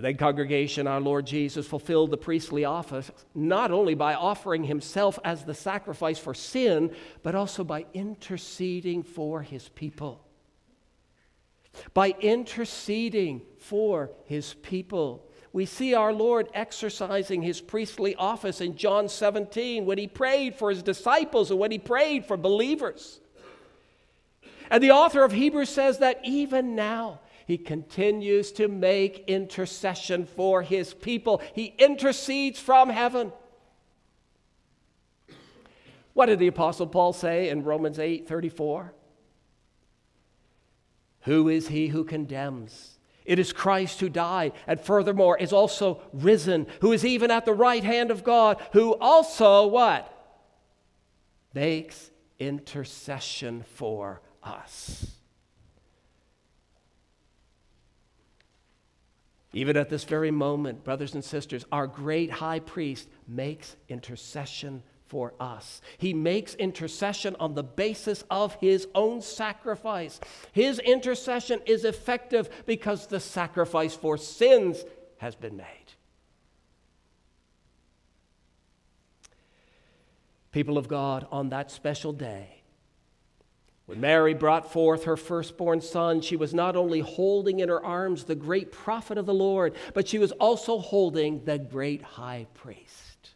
Then, 0.00 0.16
congregation, 0.16 0.86
our 0.86 1.00
Lord 1.00 1.26
Jesus 1.26 1.66
fulfilled 1.66 2.12
the 2.12 2.16
priestly 2.16 2.64
office 2.64 3.10
not 3.34 3.72
only 3.72 3.94
by 3.94 4.14
offering 4.14 4.62
himself 4.62 5.18
as 5.24 5.44
the 5.44 5.54
sacrifice 5.54 6.20
for 6.20 6.34
sin, 6.34 6.94
but 7.24 7.34
also 7.34 7.64
by 7.64 7.84
interceding 7.94 9.02
for 9.02 9.42
his 9.42 9.68
people. 9.70 10.24
By 11.94 12.14
interceding 12.20 13.42
for 13.58 14.12
his 14.26 14.54
people. 14.54 15.28
We 15.52 15.66
see 15.66 15.94
our 15.94 16.12
Lord 16.12 16.48
exercising 16.54 17.42
his 17.42 17.60
priestly 17.60 18.14
office 18.14 18.60
in 18.60 18.76
John 18.76 19.08
17 19.08 19.84
when 19.84 19.98
he 19.98 20.06
prayed 20.06 20.54
for 20.54 20.70
his 20.70 20.84
disciples 20.84 21.50
and 21.50 21.58
when 21.58 21.72
he 21.72 21.78
prayed 21.80 22.24
for 22.24 22.36
believers. 22.36 23.18
And 24.70 24.80
the 24.80 24.92
author 24.92 25.24
of 25.24 25.32
Hebrews 25.32 25.70
says 25.70 25.98
that 25.98 26.20
even 26.22 26.76
now, 26.76 27.18
he 27.48 27.56
continues 27.56 28.52
to 28.52 28.68
make 28.68 29.24
intercession 29.26 30.26
for 30.26 30.60
his 30.60 30.92
people. 30.92 31.40
He 31.54 31.74
intercedes 31.78 32.60
from 32.60 32.90
heaven. 32.90 33.32
What 36.12 36.26
did 36.26 36.40
the 36.40 36.46
apostle 36.46 36.86
Paul 36.86 37.14
say 37.14 37.48
in 37.48 37.64
Romans 37.64 37.98
8:34? 37.98 38.92
Who 41.22 41.48
is 41.48 41.68
he 41.68 41.88
who 41.88 42.04
condemns? 42.04 42.98
It 43.24 43.38
is 43.38 43.54
Christ 43.54 44.00
who 44.00 44.10
died 44.10 44.52
and 44.66 44.78
furthermore 44.78 45.38
is 45.38 45.54
also 45.54 46.02
risen, 46.12 46.66
who 46.82 46.92
is 46.92 47.02
even 47.02 47.30
at 47.30 47.46
the 47.46 47.54
right 47.54 47.82
hand 47.82 48.10
of 48.10 48.24
God, 48.24 48.60
who 48.74 48.94
also 48.96 49.66
what? 49.68 50.12
Makes 51.54 52.10
intercession 52.38 53.62
for 53.62 54.20
us. 54.42 55.17
Even 59.52 59.76
at 59.76 59.88
this 59.88 60.04
very 60.04 60.30
moment, 60.30 60.84
brothers 60.84 61.14
and 61.14 61.24
sisters, 61.24 61.64
our 61.72 61.86
great 61.86 62.30
high 62.30 62.60
priest 62.60 63.08
makes 63.26 63.76
intercession 63.88 64.82
for 65.06 65.32
us. 65.40 65.80
He 65.96 66.12
makes 66.12 66.54
intercession 66.54 67.34
on 67.40 67.54
the 67.54 67.62
basis 67.62 68.24
of 68.30 68.54
his 68.56 68.86
own 68.94 69.22
sacrifice. 69.22 70.20
His 70.52 70.78
intercession 70.78 71.60
is 71.64 71.86
effective 71.86 72.64
because 72.66 73.06
the 73.06 73.20
sacrifice 73.20 73.94
for 73.94 74.18
sins 74.18 74.84
has 75.16 75.34
been 75.34 75.56
made. 75.56 75.64
People 80.52 80.76
of 80.76 80.88
God, 80.88 81.26
on 81.30 81.48
that 81.50 81.70
special 81.70 82.12
day, 82.12 82.57
when 83.88 84.02
Mary 84.02 84.34
brought 84.34 84.70
forth 84.70 85.04
her 85.04 85.16
firstborn 85.16 85.80
son, 85.80 86.20
she 86.20 86.36
was 86.36 86.52
not 86.52 86.76
only 86.76 87.00
holding 87.00 87.60
in 87.60 87.70
her 87.70 87.82
arms 87.82 88.24
the 88.24 88.34
great 88.34 88.70
prophet 88.70 89.16
of 89.16 89.24
the 89.24 89.32
Lord, 89.32 89.74
but 89.94 90.06
she 90.06 90.18
was 90.18 90.30
also 90.32 90.78
holding 90.78 91.42
the 91.46 91.58
great 91.58 92.02
high 92.02 92.46
priest. 92.52 93.30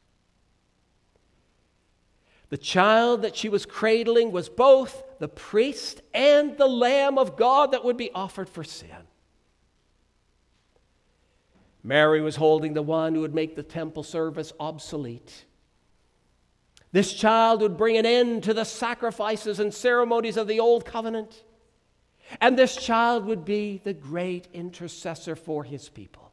The 2.51 2.59
child 2.59 3.23
that 3.23 3.35
she 3.35 3.49
was 3.49 3.65
cradling 3.65 4.31
was 4.31 4.51
both 4.51 5.03
the 5.21 5.27
priest 5.27 6.03
and 6.13 6.59
the 6.59 6.69
Lamb 6.69 7.17
of 7.17 7.39
God 7.39 7.73
that 7.73 7.83
would 7.83 7.97
be 7.97 8.11
offered 8.13 8.51
for 8.51 8.63
sin. 8.63 8.91
Mary 11.83 12.21
was 12.21 12.37
holding 12.37 12.75
the 12.75 12.83
one 12.83 13.15
who 13.15 13.23
would 13.23 13.35
make 13.35 13.57
the 13.57 13.63
temple 13.63 14.03
service 14.03 14.53
obsolete. 14.61 15.47
This 16.93 17.15
child 17.15 17.63
would 17.63 17.79
bring 17.79 17.97
an 17.97 18.05
end 18.05 18.45
to 18.45 18.55
the 18.55 18.65
sacrifices 18.65 19.59
and 19.59 19.73
ceremonies 19.73 20.37
of 20.37 20.47
the 20.47 20.61
old 20.61 20.85
covenant. 20.85 21.43
And 22.41 22.59
this 22.59 22.77
child 22.77 23.25
would 23.27 23.45
be 23.45 23.81
the 23.83 23.95
great 23.95 24.47
intercessor 24.53 25.35
for 25.35 25.65
his 25.65 25.89
people. 25.89 26.33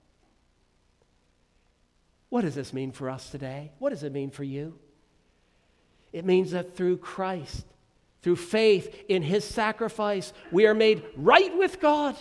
What 2.28 2.42
does 2.42 2.56
this 2.56 2.74
mean 2.74 2.92
for 2.92 3.10
us 3.10 3.30
today? 3.30 3.72
What 3.80 3.90
does 3.90 4.04
it 4.04 4.12
mean 4.12 4.30
for 4.30 4.44
you? 4.44 4.78
It 6.12 6.26
means 6.26 6.52
that 6.52 6.76
through 6.76 6.98
Christ, 6.98 7.66
through 8.22 8.36
faith 8.36 9.04
in 9.08 9.24
his 9.24 9.46
sacrifice, 9.46 10.34
we 10.52 10.68
are 10.68 10.74
made 10.74 11.04
right 11.16 11.58
with 11.58 11.80
God. 11.80 12.16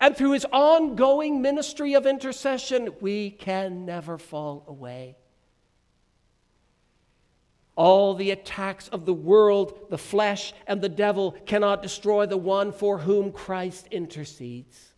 And 0.00 0.16
through 0.16 0.32
his 0.32 0.46
ongoing 0.52 1.40
ministry 1.42 1.94
of 1.94 2.06
intercession, 2.06 2.90
we 3.00 3.30
can 3.30 3.86
never 3.86 4.18
fall 4.18 4.64
away. 4.66 5.16
All 7.76 8.14
the 8.14 8.30
attacks 8.30 8.88
of 8.88 9.04
the 9.04 9.14
world, 9.14 9.78
the 9.90 9.98
flesh, 9.98 10.54
and 10.66 10.80
the 10.80 10.88
devil 10.88 11.32
cannot 11.44 11.82
destroy 11.82 12.26
the 12.26 12.36
one 12.36 12.72
for 12.72 12.98
whom 12.98 13.30
Christ 13.30 13.86
intercedes. 13.90 14.94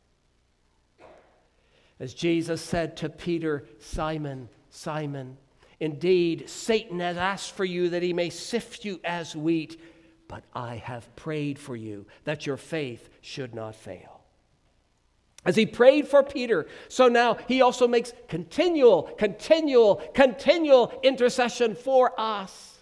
As 2.00 2.14
Jesus 2.14 2.62
said 2.62 2.96
to 2.98 3.08
Peter, 3.08 3.66
Simon, 3.80 4.48
Simon, 4.70 5.36
indeed, 5.80 6.48
Satan 6.48 7.00
has 7.00 7.16
asked 7.16 7.52
for 7.52 7.64
you 7.64 7.88
that 7.88 8.04
he 8.04 8.12
may 8.12 8.30
sift 8.30 8.84
you 8.84 9.00
as 9.02 9.34
wheat, 9.34 9.80
but 10.28 10.44
I 10.54 10.76
have 10.76 11.14
prayed 11.16 11.58
for 11.58 11.74
you 11.74 12.06
that 12.24 12.46
your 12.46 12.56
faith 12.56 13.08
should 13.20 13.54
not 13.54 13.74
fail. 13.74 14.17
As 15.44 15.56
he 15.56 15.66
prayed 15.66 16.08
for 16.08 16.22
Peter, 16.22 16.66
so 16.88 17.08
now 17.08 17.38
he 17.46 17.62
also 17.62 17.88
makes 17.88 18.12
continual, 18.28 19.04
continual, 19.18 19.96
continual 20.12 20.98
intercession 21.02 21.74
for 21.74 22.12
us. 22.18 22.78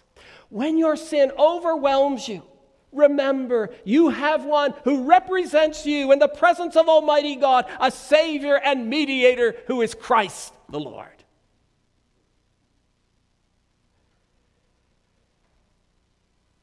When 0.49 0.77
your 0.77 0.95
sin 0.95 1.31
overwhelms 1.37 2.27
you, 2.27 2.43
remember 2.91 3.69
you 3.85 4.09
have 4.09 4.43
one 4.43 4.73
who 4.83 5.07
represents 5.07 5.85
you 5.85 6.11
in 6.11 6.19
the 6.19 6.27
presence 6.27 6.75
of 6.75 6.89
Almighty 6.89 7.35
God, 7.35 7.65
a 7.79 7.91
Savior 7.91 8.57
and 8.57 8.89
mediator 8.89 9.55
who 9.67 9.81
is 9.81 9.93
Christ 9.93 10.53
the 10.69 10.79
Lord. 10.79 11.09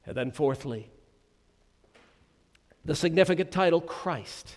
And 0.06 0.14
then, 0.14 0.32
fourthly, 0.32 0.90
the 2.84 2.94
significant 2.94 3.50
title 3.50 3.80
Christ 3.80 4.56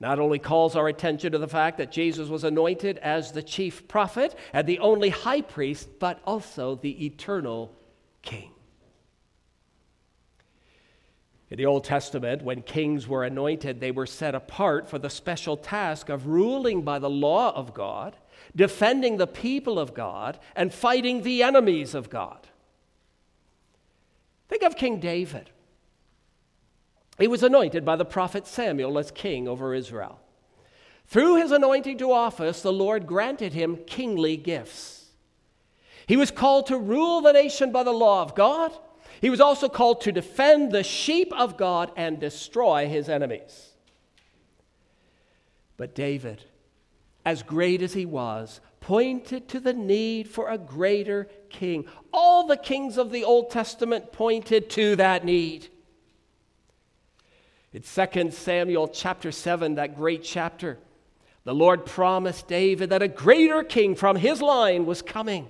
not 0.00 0.18
only 0.18 0.38
calls 0.38 0.76
our 0.76 0.88
attention 0.88 1.32
to 1.32 1.38
the 1.38 1.48
fact 1.48 1.78
that 1.78 1.90
Jesus 1.90 2.28
was 2.28 2.44
anointed 2.44 2.98
as 2.98 3.32
the 3.32 3.42
chief 3.42 3.88
prophet 3.88 4.36
and 4.52 4.66
the 4.66 4.78
only 4.78 5.08
high 5.08 5.40
priest, 5.40 5.98
but 5.98 6.20
also 6.24 6.76
the 6.76 7.04
eternal 7.04 7.74
king. 8.22 8.52
In 11.50 11.56
the 11.56 11.66
Old 11.66 11.84
Testament, 11.84 12.42
when 12.42 12.62
kings 12.62 13.08
were 13.08 13.24
anointed, 13.24 13.80
they 13.80 13.90
were 13.90 14.06
set 14.06 14.34
apart 14.34 14.88
for 14.88 14.98
the 14.98 15.10
special 15.10 15.56
task 15.56 16.10
of 16.10 16.26
ruling 16.26 16.82
by 16.82 16.98
the 16.98 17.10
law 17.10 17.54
of 17.54 17.72
God, 17.72 18.16
defending 18.54 19.16
the 19.16 19.26
people 19.26 19.78
of 19.78 19.94
God, 19.94 20.38
and 20.54 20.72
fighting 20.72 21.22
the 21.22 21.42
enemies 21.42 21.94
of 21.94 22.10
God. 22.10 22.46
Think 24.48 24.62
of 24.62 24.76
King 24.76 25.00
David. 25.00 25.50
He 27.18 27.28
was 27.28 27.42
anointed 27.42 27.84
by 27.84 27.96
the 27.96 28.04
prophet 28.04 28.46
Samuel 28.46 28.98
as 28.98 29.10
king 29.10 29.48
over 29.48 29.74
Israel. 29.74 30.20
Through 31.06 31.36
his 31.36 31.52
anointing 31.52 31.98
to 31.98 32.12
office, 32.12 32.62
the 32.62 32.72
Lord 32.72 33.06
granted 33.06 33.54
him 33.54 33.78
kingly 33.86 34.36
gifts. 34.36 35.06
He 36.06 36.16
was 36.16 36.30
called 36.30 36.66
to 36.66 36.78
rule 36.78 37.20
the 37.20 37.32
nation 37.32 37.72
by 37.72 37.82
the 37.82 37.92
law 37.92 38.22
of 38.22 38.34
God. 38.34 38.72
He 39.20 39.30
was 39.30 39.40
also 39.40 39.68
called 39.68 40.02
to 40.02 40.12
defend 40.12 40.70
the 40.70 40.84
sheep 40.84 41.32
of 41.36 41.56
God 41.56 41.90
and 41.96 42.20
destroy 42.20 42.88
his 42.88 43.08
enemies. 43.08 43.72
But 45.76 45.94
David, 45.94 46.44
as 47.24 47.42
great 47.42 47.82
as 47.82 47.94
he 47.94 48.06
was, 48.06 48.60
pointed 48.80 49.48
to 49.48 49.60
the 49.60 49.72
need 49.72 50.28
for 50.28 50.48
a 50.48 50.58
greater 50.58 51.28
king. 51.50 51.86
All 52.12 52.46
the 52.46 52.56
kings 52.56 52.96
of 52.96 53.10
the 53.10 53.24
Old 53.24 53.50
Testament 53.50 54.12
pointed 54.12 54.70
to 54.70 54.94
that 54.96 55.24
need. 55.24 55.68
In 57.72 57.82
2 57.82 58.30
Samuel 58.30 58.88
chapter 58.88 59.30
7, 59.30 59.74
that 59.74 59.96
great 59.96 60.22
chapter, 60.24 60.78
the 61.44 61.54
Lord 61.54 61.84
promised 61.84 62.48
David 62.48 62.90
that 62.90 63.02
a 63.02 63.08
greater 63.08 63.62
king 63.62 63.94
from 63.94 64.16
his 64.16 64.40
line 64.40 64.86
was 64.86 65.02
coming. 65.02 65.48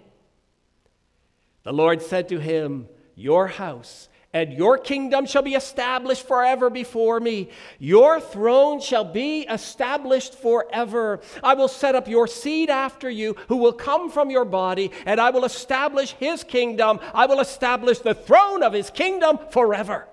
The 1.62 1.72
Lord 1.72 2.02
said 2.02 2.28
to 2.31 2.40
him, 2.40 2.88
Your 3.14 3.46
house 3.46 4.09
and 4.33 4.52
your 4.52 4.78
kingdom 4.78 5.26
shall 5.26 5.42
be 5.42 5.54
established 5.54 6.26
forever 6.26 6.70
before 6.70 7.20
me. 7.20 7.50
Your 7.78 8.20
throne 8.20 8.81
shall 8.81 9.04
be 9.04 9.42
established 9.42 10.35
forever. 10.35 11.20
I 11.42 11.54
will 11.54 11.68
set 11.68 11.94
up 11.94 12.09
your 12.09 12.26
seed 12.26 12.68
after 12.68 13.09
you, 13.09 13.37
who 13.48 13.57
will 13.57 13.72
come 13.72 14.11
from 14.11 14.28
your 14.28 14.44
body, 14.44 14.90
and 15.07 15.20
I 15.20 15.31
will 15.31 15.44
establish 15.44 16.12
his 16.12 16.42
kingdom. 16.44 16.98
I 17.14 17.26
will 17.26 17.40
establish 17.40 18.00
the 18.00 18.14
throne 18.14 18.62
of 18.62 18.72
his 18.72 18.90
kingdom 18.90 19.38
forever. 19.50 20.09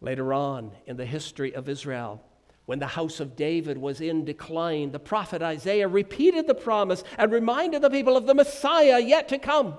Later 0.00 0.32
on 0.32 0.72
in 0.86 0.96
the 0.96 1.04
history 1.04 1.54
of 1.54 1.68
Israel, 1.68 2.22
when 2.66 2.78
the 2.78 2.86
house 2.86 3.20
of 3.20 3.36
David 3.36 3.76
was 3.76 4.00
in 4.00 4.24
decline, 4.24 4.92
the 4.92 4.98
prophet 4.98 5.42
Isaiah 5.42 5.88
repeated 5.88 6.46
the 6.46 6.54
promise 6.54 7.02
and 7.18 7.32
reminded 7.32 7.82
the 7.82 7.90
people 7.90 8.16
of 8.16 8.26
the 8.26 8.34
Messiah 8.34 9.00
yet 9.00 9.28
to 9.28 9.38
come. 9.38 9.76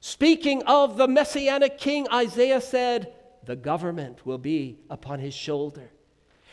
Speaking 0.00 0.62
of 0.62 0.96
the 0.96 1.08
messianic 1.08 1.76
king, 1.76 2.06
Isaiah 2.10 2.60
said, 2.60 3.12
The 3.44 3.56
government 3.56 4.24
will 4.24 4.38
be 4.38 4.78
upon 4.88 5.18
his 5.18 5.34
shoulder, 5.34 5.90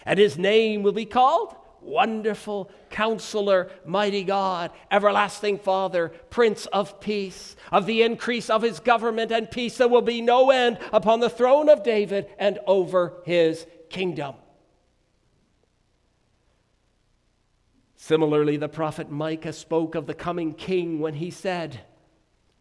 and 0.05 0.19
his 0.19 0.37
name 0.37 0.83
will 0.83 0.91
be 0.91 1.05
called 1.05 1.55
Wonderful 1.81 2.69
Counselor, 2.89 3.69
Mighty 3.85 4.23
God, 4.23 4.71
Everlasting 4.91 5.59
Father, 5.59 6.09
Prince 6.29 6.65
of 6.67 6.99
Peace. 6.99 7.55
Of 7.71 7.85
the 7.85 8.01
increase 8.01 8.49
of 8.49 8.61
his 8.61 8.79
government 8.79 9.31
and 9.31 9.49
peace, 9.49 9.77
there 9.77 9.87
will 9.87 10.01
be 10.01 10.21
no 10.21 10.51
end 10.51 10.79
upon 10.91 11.19
the 11.19 11.29
throne 11.29 11.69
of 11.69 11.83
David 11.83 12.27
and 12.37 12.59
over 12.67 13.21
his 13.25 13.65
kingdom. 13.89 14.35
Similarly, 17.95 18.57
the 18.57 18.69
prophet 18.69 19.11
Micah 19.11 19.53
spoke 19.53 19.95
of 19.95 20.05
the 20.05 20.13
coming 20.13 20.53
king 20.53 20.99
when 20.99 21.15
he 21.15 21.29
said, 21.29 21.81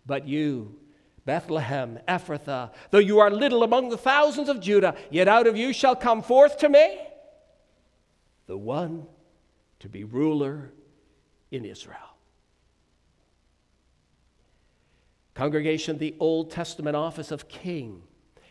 But 0.05 0.27
you, 0.27 0.77
Bethlehem, 1.25 2.01
Ephrathah, 2.09 2.73
though 2.91 2.99
you 2.99 3.21
are 3.21 3.31
little 3.31 3.63
among 3.63 3.89
the 3.89 3.99
thousands 3.99 4.49
of 4.49 4.61
Judah, 4.61 4.97
yet 5.11 5.29
out 5.29 5.47
of 5.47 5.57
you 5.57 5.73
shall 5.73 5.95
come 5.95 6.23
forth 6.23 6.59
to 6.59 6.69
me 6.69 6.99
the 8.47 8.57
one 8.57 9.07
to 9.81 9.89
be 9.89 10.05
ruler 10.05 10.73
in 11.51 11.65
Israel. 11.65 11.99
Congregation, 15.35 15.99
the 15.99 16.15
Old 16.19 16.51
Testament 16.51 16.97
office 16.97 17.31
of 17.31 17.49
king 17.49 18.03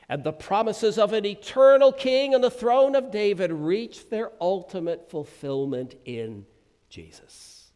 and 0.07 0.23
the 0.23 0.31
promises 0.31 0.99
of 0.99 1.13
an 1.13 1.25
eternal 1.25 1.91
king 1.91 2.35
on 2.35 2.41
the 2.41 2.51
throne 2.51 2.95
of 2.95 3.11
David 3.11 3.51
reach 3.51 4.09
their 4.09 4.31
ultimate 4.39 5.09
fulfillment 5.09 5.95
in 6.05 6.45
Jesus. 6.89 7.71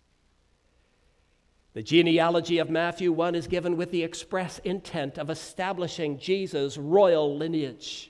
The 1.73 1.81
genealogy 1.81 2.59
of 2.59 2.69
Matthew 2.69 3.11
1 3.11 3.35
is 3.35 3.47
given 3.47 3.77
with 3.77 3.91
the 3.91 4.03
express 4.03 4.59
intent 4.59 5.17
of 5.17 5.29
establishing 5.29 6.19
Jesus' 6.19 6.77
royal 6.77 7.35
lineage. 7.35 8.08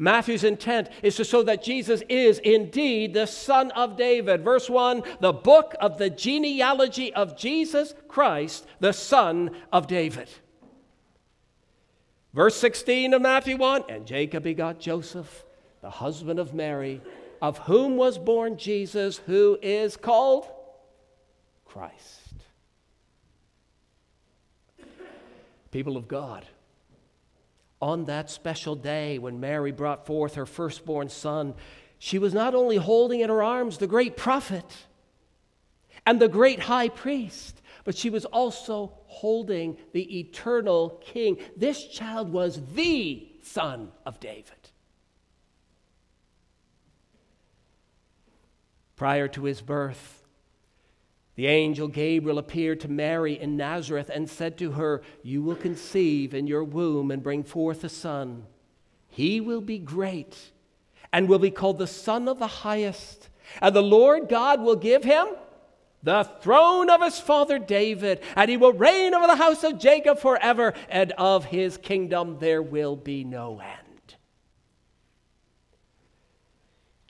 Matthew's 0.00 0.44
intent 0.44 0.88
is 1.02 1.16
to 1.16 1.24
show 1.24 1.42
that 1.42 1.62
Jesus 1.62 2.02
is 2.08 2.38
indeed 2.38 3.12
the 3.12 3.26
Son 3.26 3.70
of 3.72 3.98
David. 3.98 4.42
Verse 4.42 4.70
1 4.70 5.02
the 5.20 5.34
book 5.34 5.74
of 5.78 5.98
the 5.98 6.08
genealogy 6.08 7.12
of 7.12 7.36
Jesus 7.36 7.94
Christ, 8.08 8.66
the 8.80 8.94
Son 8.94 9.50
of 9.70 9.86
David. 9.86 10.30
Verse 12.32 12.56
16 12.56 13.12
of 13.12 13.20
Matthew 13.20 13.58
1 13.58 13.84
And 13.90 14.06
Jacob 14.06 14.42
begot 14.42 14.80
Joseph, 14.80 15.44
the 15.82 15.90
husband 15.90 16.40
of 16.40 16.54
Mary, 16.54 17.02
of 17.42 17.58
whom 17.58 17.98
was 17.98 18.16
born 18.16 18.56
Jesus, 18.56 19.18
who 19.18 19.58
is 19.60 19.98
called 19.98 20.48
Christ. 21.66 22.32
People 25.70 25.98
of 25.98 26.08
God 26.08 26.46
on 27.80 28.04
that 28.06 28.30
special 28.30 28.74
day 28.74 29.18
when 29.18 29.40
Mary 29.40 29.72
brought 29.72 30.06
forth 30.06 30.34
her 30.34 30.46
firstborn 30.46 31.08
son, 31.08 31.54
she 31.98 32.18
was 32.18 32.34
not 32.34 32.54
only 32.54 32.76
holding 32.76 33.20
in 33.20 33.28
her 33.28 33.42
arms 33.42 33.78
the 33.78 33.86
great 33.86 34.16
prophet 34.16 34.86
and 36.06 36.20
the 36.20 36.28
great 36.28 36.60
high 36.60 36.88
priest, 36.88 37.60
but 37.84 37.96
she 37.96 38.10
was 38.10 38.24
also 38.26 38.92
holding 39.06 39.76
the 39.92 40.20
eternal 40.20 41.00
king. 41.04 41.38
This 41.56 41.86
child 41.86 42.32
was 42.32 42.60
the 42.74 43.26
son 43.42 43.92
of 44.04 44.20
David. 44.20 44.54
Prior 48.96 49.28
to 49.28 49.44
his 49.44 49.62
birth, 49.62 50.19
the 51.36 51.46
angel 51.46 51.88
Gabriel 51.88 52.38
appeared 52.38 52.80
to 52.80 52.88
Mary 52.88 53.38
in 53.40 53.56
Nazareth 53.56 54.10
and 54.12 54.28
said 54.28 54.58
to 54.58 54.72
her, 54.72 55.02
You 55.22 55.42
will 55.42 55.56
conceive 55.56 56.34
in 56.34 56.46
your 56.46 56.64
womb 56.64 57.10
and 57.10 57.22
bring 57.22 57.44
forth 57.44 57.84
a 57.84 57.88
son. 57.88 58.44
He 59.08 59.40
will 59.40 59.60
be 59.60 59.78
great 59.78 60.52
and 61.12 61.28
will 61.28 61.38
be 61.38 61.50
called 61.50 61.78
the 61.78 61.86
Son 61.86 62.28
of 62.28 62.38
the 62.38 62.46
Highest. 62.46 63.28
And 63.60 63.74
the 63.74 63.82
Lord 63.82 64.28
God 64.28 64.60
will 64.60 64.76
give 64.76 65.04
him 65.04 65.28
the 66.02 66.24
throne 66.40 66.88
of 66.88 67.02
his 67.02 67.18
father 67.18 67.58
David, 67.58 68.22
and 68.34 68.50
he 68.50 68.56
will 68.56 68.72
reign 68.72 69.14
over 69.14 69.26
the 69.26 69.36
house 69.36 69.64
of 69.64 69.78
Jacob 69.78 70.18
forever, 70.18 70.72
and 70.88 71.12
of 71.12 71.44
his 71.46 71.76
kingdom 71.76 72.38
there 72.38 72.62
will 72.62 72.96
be 72.96 73.24
no 73.24 73.60
end. 73.60 73.79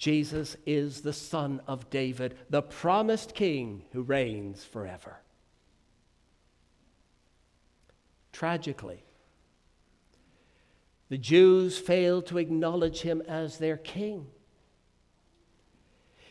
Jesus 0.00 0.56
is 0.64 1.02
the 1.02 1.12
Son 1.12 1.60
of 1.66 1.90
David, 1.90 2.38
the 2.48 2.62
promised 2.62 3.34
King 3.34 3.82
who 3.92 4.00
reigns 4.00 4.64
forever. 4.64 5.18
Tragically, 8.32 9.04
the 11.10 11.18
Jews 11.18 11.76
failed 11.76 12.24
to 12.28 12.38
acknowledge 12.38 13.02
him 13.02 13.20
as 13.28 13.58
their 13.58 13.76
king. 13.76 14.28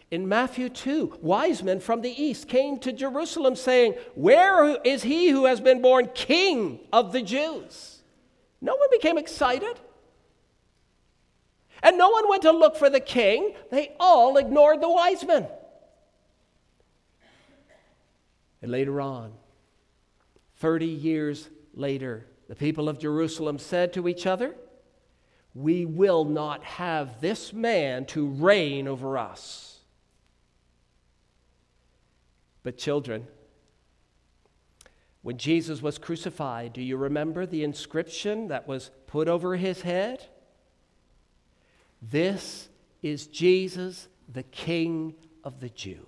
In 0.09 0.27
Matthew 0.27 0.69
2, 0.69 1.19
wise 1.21 1.61
men 1.61 1.79
from 1.79 2.01
the 2.01 2.09
east 2.19 2.47
came 2.47 2.79
to 2.79 2.91
Jerusalem 2.91 3.55
saying, 3.55 3.93
Where 4.15 4.81
is 4.81 5.03
he 5.03 5.29
who 5.29 5.45
has 5.45 5.61
been 5.61 5.79
born 5.79 6.09
king 6.15 6.79
of 6.91 7.11
the 7.11 7.21
Jews? 7.21 8.01
No 8.61 8.75
one 8.75 8.89
became 8.89 9.19
excited. 9.19 9.79
And 11.81 11.97
no 11.97 12.09
one 12.09 12.29
went 12.29 12.43
to 12.43 12.51
look 12.51 12.75
for 12.75 12.89
the 12.89 12.99
king, 12.99 13.53
they 13.71 13.95
all 13.99 14.37
ignored 14.37 14.81
the 14.81 14.89
wise 14.89 15.25
men. 15.25 15.47
And 18.61 18.71
later 18.71 18.99
on, 18.99 19.31
30 20.57 20.85
years 20.85 21.49
later, 21.73 22.25
the 22.49 22.55
people 22.55 22.89
of 22.89 22.99
Jerusalem 22.99 23.57
said 23.59 23.93
to 23.93 24.07
each 24.07 24.25
other, 24.25 24.55
We 25.53 25.85
will 25.85 26.25
not 26.25 26.63
have 26.63 27.21
this 27.21 27.53
man 27.53 28.05
to 28.07 28.27
reign 28.27 28.87
over 28.87 29.17
us. 29.17 29.77
But, 32.63 32.77
children, 32.77 33.27
when 35.21 35.37
Jesus 35.37 35.81
was 35.81 35.97
crucified, 35.97 36.73
do 36.73 36.81
you 36.81 36.97
remember 36.97 37.45
the 37.45 37.63
inscription 37.63 38.49
that 38.49 38.67
was 38.67 38.91
put 39.07 39.27
over 39.27 39.55
his 39.55 39.81
head? 39.81 40.27
This 42.01 42.69
is 43.01 43.27
Jesus, 43.27 44.07
the 44.31 44.43
King 44.43 45.15
of 45.43 45.59
the 45.59 45.69
Jews. 45.69 46.05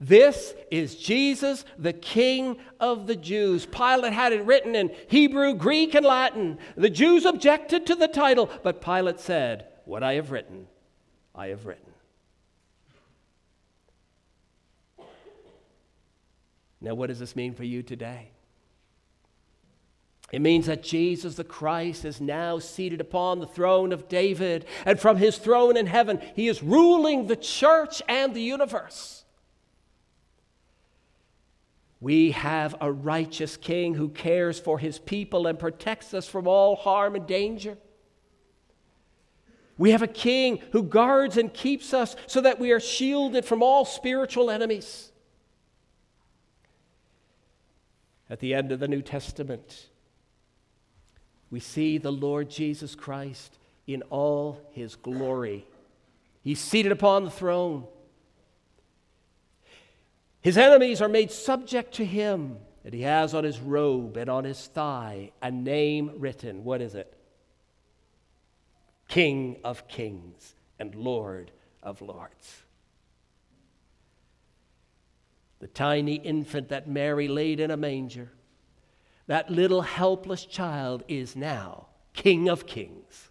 This 0.00 0.54
is 0.70 0.96
Jesus, 0.96 1.66
the 1.78 1.92
King 1.92 2.56
of 2.78 3.06
the 3.06 3.16
Jews. 3.16 3.66
Pilate 3.66 4.14
had 4.14 4.32
it 4.32 4.44
written 4.44 4.74
in 4.74 4.90
Hebrew, 5.08 5.54
Greek, 5.54 5.94
and 5.94 6.06
Latin. 6.06 6.58
The 6.74 6.88
Jews 6.88 7.26
objected 7.26 7.86
to 7.86 7.94
the 7.94 8.08
title, 8.08 8.48
but 8.62 8.80
Pilate 8.80 9.20
said, 9.20 9.66
What 9.84 10.02
I 10.02 10.14
have 10.14 10.30
written, 10.30 10.66
I 11.34 11.48
have 11.48 11.66
written. 11.66 11.84
Now, 16.80 16.94
what 16.94 17.08
does 17.08 17.18
this 17.18 17.36
mean 17.36 17.52
for 17.52 17.64
you 17.64 17.82
today? 17.82 18.30
It 20.32 20.40
means 20.40 20.66
that 20.66 20.82
Jesus 20.82 21.34
the 21.34 21.44
Christ 21.44 22.04
is 22.04 22.20
now 22.20 22.58
seated 22.58 23.00
upon 23.00 23.40
the 23.40 23.46
throne 23.46 23.92
of 23.92 24.08
David, 24.08 24.64
and 24.84 25.00
from 25.00 25.16
his 25.16 25.36
throne 25.38 25.76
in 25.76 25.86
heaven, 25.86 26.20
he 26.36 26.46
is 26.46 26.62
ruling 26.62 27.26
the 27.26 27.36
church 27.36 28.00
and 28.08 28.32
the 28.32 28.42
universe. 28.42 29.24
We 32.00 32.30
have 32.30 32.76
a 32.80 32.90
righteous 32.90 33.56
king 33.56 33.94
who 33.94 34.08
cares 34.08 34.58
for 34.58 34.78
his 34.78 34.98
people 34.98 35.46
and 35.46 35.58
protects 35.58 36.14
us 36.14 36.26
from 36.26 36.46
all 36.46 36.76
harm 36.76 37.14
and 37.14 37.26
danger. 37.26 37.76
We 39.76 39.90
have 39.90 40.02
a 40.02 40.06
king 40.06 40.62
who 40.72 40.82
guards 40.82 41.36
and 41.36 41.52
keeps 41.52 41.92
us 41.92 42.14
so 42.26 42.40
that 42.42 42.58
we 42.58 42.70
are 42.70 42.80
shielded 42.80 43.44
from 43.44 43.62
all 43.62 43.84
spiritual 43.84 44.50
enemies. 44.50 45.10
At 48.30 48.40
the 48.40 48.54
end 48.54 48.72
of 48.72 48.78
the 48.78 48.88
New 48.88 49.02
Testament, 49.02 49.88
we 51.50 51.60
see 51.60 51.98
the 51.98 52.12
Lord 52.12 52.48
Jesus 52.48 52.94
Christ 52.94 53.58
in 53.86 54.02
all 54.10 54.60
his 54.70 54.94
glory. 54.94 55.66
He's 56.42 56.60
seated 56.60 56.92
upon 56.92 57.24
the 57.24 57.30
throne. 57.30 57.84
His 60.40 60.56
enemies 60.56 61.02
are 61.02 61.08
made 61.08 61.30
subject 61.30 61.94
to 61.94 62.04
him, 62.04 62.58
and 62.84 62.94
he 62.94 63.02
has 63.02 63.34
on 63.34 63.44
his 63.44 63.58
robe 63.58 64.16
and 64.16 64.30
on 64.30 64.44
his 64.44 64.66
thigh 64.68 65.32
a 65.42 65.50
name 65.50 66.12
written. 66.16 66.64
What 66.64 66.80
is 66.80 66.94
it? 66.94 67.12
King 69.08 69.58
of 69.64 69.88
kings 69.88 70.54
and 70.78 70.94
Lord 70.94 71.50
of 71.82 72.00
lords. 72.00 72.62
The 75.58 75.66
tiny 75.66 76.14
infant 76.14 76.70
that 76.70 76.88
Mary 76.88 77.28
laid 77.28 77.60
in 77.60 77.70
a 77.70 77.76
manger, 77.76 78.30
that 79.30 79.48
little 79.48 79.82
helpless 79.82 80.44
child 80.44 81.04
is 81.06 81.36
now 81.36 81.86
King 82.14 82.48
of 82.48 82.66
kings 82.66 83.30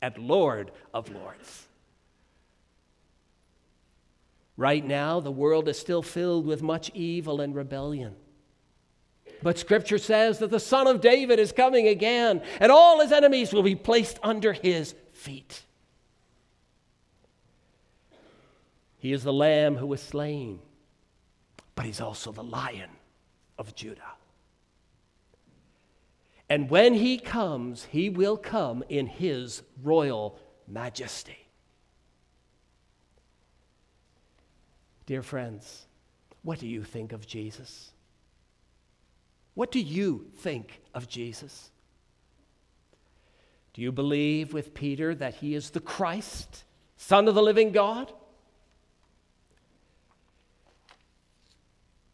and 0.00 0.16
Lord 0.16 0.70
of 0.94 1.10
lords. 1.10 1.66
Right 4.56 4.82
now, 4.82 5.20
the 5.20 5.30
world 5.30 5.68
is 5.68 5.78
still 5.78 6.00
filled 6.00 6.46
with 6.46 6.62
much 6.62 6.90
evil 6.94 7.42
and 7.42 7.54
rebellion. 7.54 8.14
But 9.42 9.58
Scripture 9.58 9.98
says 9.98 10.38
that 10.38 10.48
the 10.48 10.58
Son 10.58 10.86
of 10.86 11.02
David 11.02 11.38
is 11.38 11.52
coming 11.52 11.86
again, 11.86 12.40
and 12.58 12.72
all 12.72 13.02
his 13.02 13.12
enemies 13.12 13.52
will 13.52 13.62
be 13.62 13.76
placed 13.76 14.18
under 14.22 14.54
his 14.54 14.94
feet. 15.12 15.64
He 18.96 19.12
is 19.12 19.22
the 19.22 19.34
lamb 19.34 19.76
who 19.76 19.86
was 19.86 20.00
slain, 20.00 20.60
but 21.74 21.84
he's 21.84 22.00
also 22.00 22.32
the 22.32 22.42
lion 22.42 22.88
of 23.58 23.74
Judah. 23.74 24.15
And 26.48 26.70
when 26.70 26.94
he 26.94 27.18
comes, 27.18 27.84
he 27.84 28.08
will 28.08 28.36
come 28.36 28.84
in 28.88 29.06
his 29.06 29.62
royal 29.82 30.38
majesty. 30.68 31.48
Dear 35.06 35.22
friends, 35.22 35.86
what 36.42 36.58
do 36.58 36.66
you 36.66 36.82
think 36.82 37.12
of 37.12 37.26
Jesus? 37.26 37.90
What 39.54 39.72
do 39.72 39.80
you 39.80 40.26
think 40.36 40.80
of 40.94 41.08
Jesus? 41.08 41.70
Do 43.72 43.82
you 43.82 43.92
believe 43.92 44.52
with 44.52 44.74
Peter 44.74 45.14
that 45.14 45.36
he 45.36 45.54
is 45.54 45.70
the 45.70 45.80
Christ, 45.80 46.64
Son 46.96 47.28
of 47.28 47.34
the 47.34 47.42
living 47.42 47.72
God? 47.72 48.12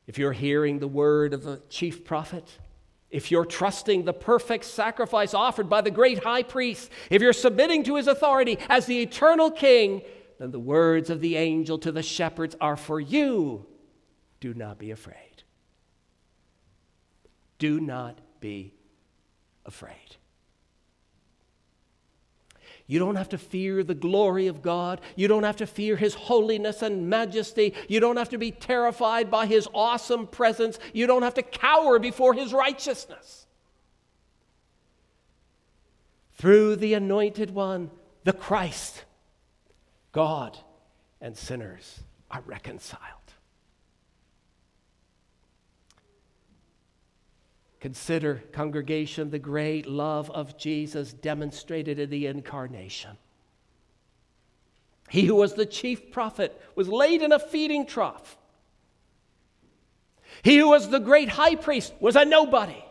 If 0.06 0.18
you're 0.18 0.32
hearing 0.32 0.78
the 0.78 0.88
word 0.88 1.34
of 1.34 1.44
the 1.44 1.62
chief 1.68 2.04
prophet, 2.04 2.58
if 3.12 3.30
you're 3.30 3.44
trusting 3.44 4.04
the 4.04 4.12
perfect 4.12 4.64
sacrifice 4.64 5.34
offered 5.34 5.68
by 5.68 5.82
the 5.82 5.90
great 5.90 6.24
high 6.24 6.42
priest, 6.42 6.90
if 7.10 7.22
you're 7.22 7.34
submitting 7.34 7.84
to 7.84 7.96
his 7.96 8.08
authority 8.08 8.58
as 8.68 8.86
the 8.86 9.00
eternal 9.00 9.50
king, 9.50 10.02
then 10.38 10.50
the 10.50 10.58
words 10.58 11.10
of 11.10 11.20
the 11.20 11.36
angel 11.36 11.78
to 11.78 11.92
the 11.92 12.02
shepherds 12.02 12.56
are 12.60 12.76
for 12.76 12.98
you. 12.98 13.66
Do 14.40 14.54
not 14.54 14.78
be 14.78 14.90
afraid. 14.90 15.44
Do 17.58 17.78
not 17.78 18.18
be 18.40 18.74
afraid. 19.64 20.16
You 22.92 22.98
don't 22.98 23.16
have 23.16 23.30
to 23.30 23.38
fear 23.38 23.82
the 23.82 23.94
glory 23.94 24.48
of 24.48 24.60
God. 24.60 25.00
You 25.16 25.26
don't 25.26 25.44
have 25.44 25.56
to 25.56 25.66
fear 25.66 25.96
His 25.96 26.12
holiness 26.12 26.82
and 26.82 27.08
majesty. 27.08 27.72
You 27.88 28.00
don't 28.00 28.18
have 28.18 28.28
to 28.28 28.36
be 28.36 28.50
terrified 28.50 29.30
by 29.30 29.46
His 29.46 29.66
awesome 29.72 30.26
presence. 30.26 30.78
You 30.92 31.06
don't 31.06 31.22
have 31.22 31.32
to 31.36 31.42
cower 31.42 31.98
before 31.98 32.34
His 32.34 32.52
righteousness. 32.52 33.46
Through 36.34 36.76
the 36.76 36.92
Anointed 36.92 37.54
One, 37.54 37.90
the 38.24 38.34
Christ, 38.34 39.04
God 40.12 40.58
and 41.18 41.34
sinners 41.34 42.00
are 42.30 42.42
reconciled. 42.44 43.00
Consider, 47.82 48.44
congregation, 48.52 49.30
the 49.30 49.40
great 49.40 49.88
love 49.88 50.30
of 50.30 50.56
Jesus 50.56 51.12
demonstrated 51.12 51.98
in 51.98 52.10
the 52.10 52.28
incarnation. 52.28 53.16
He 55.10 55.22
who 55.22 55.34
was 55.34 55.54
the 55.54 55.66
chief 55.66 56.12
prophet 56.12 56.62
was 56.76 56.86
laid 56.86 57.22
in 57.22 57.32
a 57.32 57.40
feeding 57.40 57.84
trough. 57.84 58.38
He 60.44 60.58
who 60.58 60.68
was 60.68 60.90
the 60.90 61.00
great 61.00 61.30
high 61.30 61.56
priest 61.56 61.92
was 61.98 62.14
a 62.14 62.24
nobody. 62.24 62.84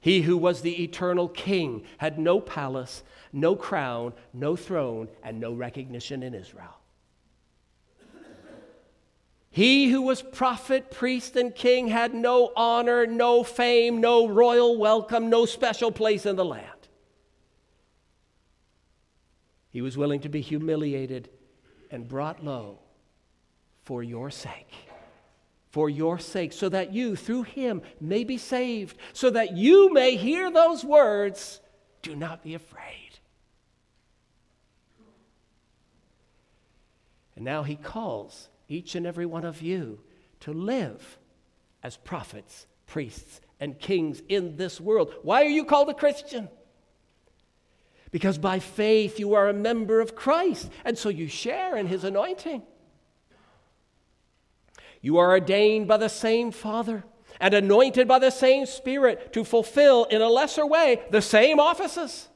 He 0.00 0.22
who 0.22 0.36
was 0.36 0.62
the 0.62 0.82
eternal 0.82 1.28
king 1.28 1.84
had 1.98 2.18
no 2.18 2.40
palace, 2.40 3.04
no 3.32 3.54
crown, 3.54 4.14
no 4.32 4.56
throne, 4.56 5.06
and 5.22 5.38
no 5.38 5.52
recognition 5.52 6.24
in 6.24 6.34
Israel. 6.34 6.79
He 9.50 9.90
who 9.90 10.02
was 10.02 10.22
prophet, 10.22 10.92
priest, 10.92 11.34
and 11.34 11.52
king 11.52 11.88
had 11.88 12.14
no 12.14 12.52
honor, 12.54 13.04
no 13.06 13.42
fame, 13.42 14.00
no 14.00 14.28
royal 14.28 14.78
welcome, 14.78 15.28
no 15.28 15.44
special 15.44 15.90
place 15.90 16.24
in 16.24 16.36
the 16.36 16.44
land. 16.44 16.66
He 19.70 19.82
was 19.82 19.96
willing 19.96 20.20
to 20.20 20.28
be 20.28 20.40
humiliated 20.40 21.30
and 21.90 22.06
brought 22.06 22.44
low 22.44 22.78
for 23.82 24.02
your 24.02 24.30
sake. 24.30 24.72
For 25.70 25.88
your 25.88 26.18
sake, 26.18 26.52
so 26.52 26.68
that 26.68 26.92
you, 26.92 27.14
through 27.14 27.44
him, 27.44 27.82
may 28.00 28.24
be 28.24 28.38
saved, 28.38 28.96
so 29.12 29.30
that 29.30 29.56
you 29.56 29.92
may 29.92 30.16
hear 30.16 30.50
those 30.50 30.84
words 30.84 31.60
do 32.02 32.16
not 32.16 32.42
be 32.42 32.54
afraid. 32.54 33.18
And 37.36 37.44
now 37.44 37.62
he 37.62 37.76
calls 37.76 38.48
each 38.70 38.94
and 38.94 39.06
every 39.06 39.26
one 39.26 39.44
of 39.44 39.60
you 39.60 40.00
to 40.40 40.52
live 40.52 41.18
as 41.82 41.96
prophets, 41.96 42.66
priests, 42.86 43.40
and 43.58 43.78
kings 43.78 44.22
in 44.28 44.56
this 44.56 44.80
world. 44.80 45.12
Why 45.22 45.42
are 45.42 45.48
you 45.50 45.64
called 45.64 45.90
a 45.90 45.94
Christian? 45.94 46.48
Because 48.10 48.38
by 48.38 48.58
faith 48.58 49.18
you 49.18 49.34
are 49.34 49.48
a 49.48 49.54
member 49.54 50.00
of 50.00 50.16
Christ, 50.16 50.70
and 50.84 50.96
so 50.96 51.08
you 51.08 51.28
share 51.28 51.76
in 51.76 51.86
his 51.86 52.04
anointing. 52.04 52.62
You 55.00 55.18
are 55.18 55.30
ordained 55.30 55.88
by 55.88 55.96
the 55.96 56.08
same 56.08 56.50
Father 56.50 57.04
and 57.40 57.54
anointed 57.54 58.06
by 58.06 58.18
the 58.18 58.30
same 58.30 58.66
Spirit 58.66 59.32
to 59.32 59.44
fulfill 59.44 60.04
in 60.04 60.20
a 60.20 60.28
lesser 60.28 60.66
way 60.66 61.00
the 61.10 61.22
same 61.22 61.58
offices. 61.58 62.28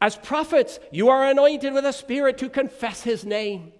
As 0.00 0.16
prophets, 0.16 0.78
you 0.92 1.08
are 1.08 1.24
anointed 1.24 1.72
with 1.72 1.86
a 1.86 1.92
spirit 1.92 2.36
to 2.38 2.50
confess 2.50 3.02
his 3.02 3.24
name. 3.24 3.72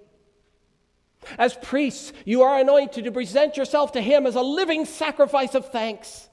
As 1.38 1.54
priests, 1.54 2.12
you 2.24 2.42
are 2.42 2.58
anointed 2.58 3.04
to 3.04 3.12
present 3.12 3.56
yourself 3.56 3.92
to 3.92 4.00
Him 4.00 4.26
as 4.26 4.34
a 4.34 4.42
living 4.42 4.84
sacrifice 4.84 5.54
of 5.54 5.70
thanks. 5.70 6.28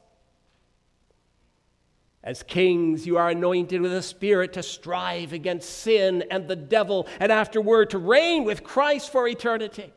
As 2.24 2.44
kings, 2.44 3.08
you 3.08 3.18
are 3.18 3.30
anointed 3.30 3.82
with 3.82 3.94
a 3.94 4.02
spirit 4.04 4.54
to 4.54 4.64
strive 4.64 5.34
against 5.34 5.70
sin 5.70 6.24
and 6.30 6.48
the 6.48 6.56
devil, 6.56 7.08
and 7.20 7.32
afterward 7.32 7.90
to 7.92 7.98
reign 7.98 8.44
with 8.44 8.64
Christ 8.64 9.12
for 9.12 9.28
eternity. 9.28 9.92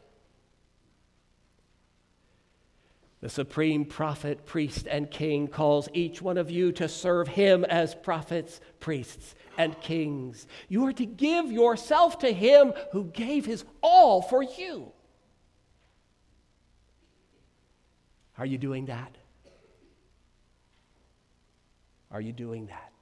The 3.25 3.31
supreme 3.31 3.87
prophet, 3.87 4.45
priest, 4.45 4.87
and 4.87 5.11
king 5.11 5.49
calls 5.49 5.89
each 5.95 6.21
one 6.21 6.37
of 6.37 6.51
you 6.51 6.73
to 6.73 6.91
serve 6.91 7.27
him 7.27 7.65
as 7.65 7.95
prophets, 7.95 8.61
priests, 8.81 9.35
and 9.57 9.81
kings. 9.81 10.47
You 10.69 10.85
are 10.85 10.93
to 10.93 11.07
give 11.07 11.51
yourself 11.51 12.19
to 12.19 12.31
him 12.31 12.75
who 12.93 13.05
gave 13.05 13.47
his 13.47 13.65
all 13.83 14.21
for 14.21 14.43
you. 14.43 14.93
Are 18.37 18.45
you 18.45 18.59
doing 18.59 18.85
that? 18.93 19.17
Are 22.11 22.21
you 22.21 22.35
doing 22.35 22.67
that? 22.67 22.93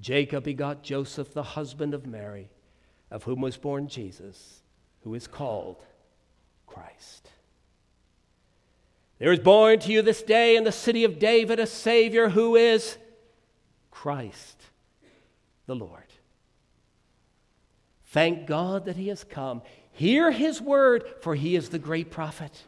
Jacob 0.00 0.44
begot 0.44 0.82
Joseph, 0.82 1.34
the 1.34 1.42
husband 1.42 1.92
of 1.92 2.06
Mary, 2.06 2.48
of 3.14 3.22
whom 3.22 3.40
was 3.40 3.56
born 3.56 3.88
Jesus, 3.88 4.60
who 5.04 5.14
is 5.14 5.26
called 5.26 5.82
Christ. 6.66 7.30
There 9.18 9.32
is 9.32 9.38
born 9.38 9.78
to 9.78 9.92
you 9.92 10.02
this 10.02 10.22
day 10.22 10.56
in 10.56 10.64
the 10.64 10.72
city 10.72 11.04
of 11.04 11.18
David 11.18 11.60
a 11.60 11.66
Savior 11.66 12.28
who 12.28 12.56
is 12.56 12.98
Christ 13.90 14.60
the 15.66 15.76
Lord. 15.76 16.02
Thank 18.06 18.46
God 18.46 18.84
that 18.84 18.96
He 18.96 19.08
has 19.08 19.24
come. 19.24 19.62
Hear 19.92 20.30
His 20.30 20.60
word, 20.60 21.04
for 21.20 21.34
He 21.34 21.56
is 21.56 21.68
the 21.68 21.78
great 21.78 22.10
prophet. 22.10 22.64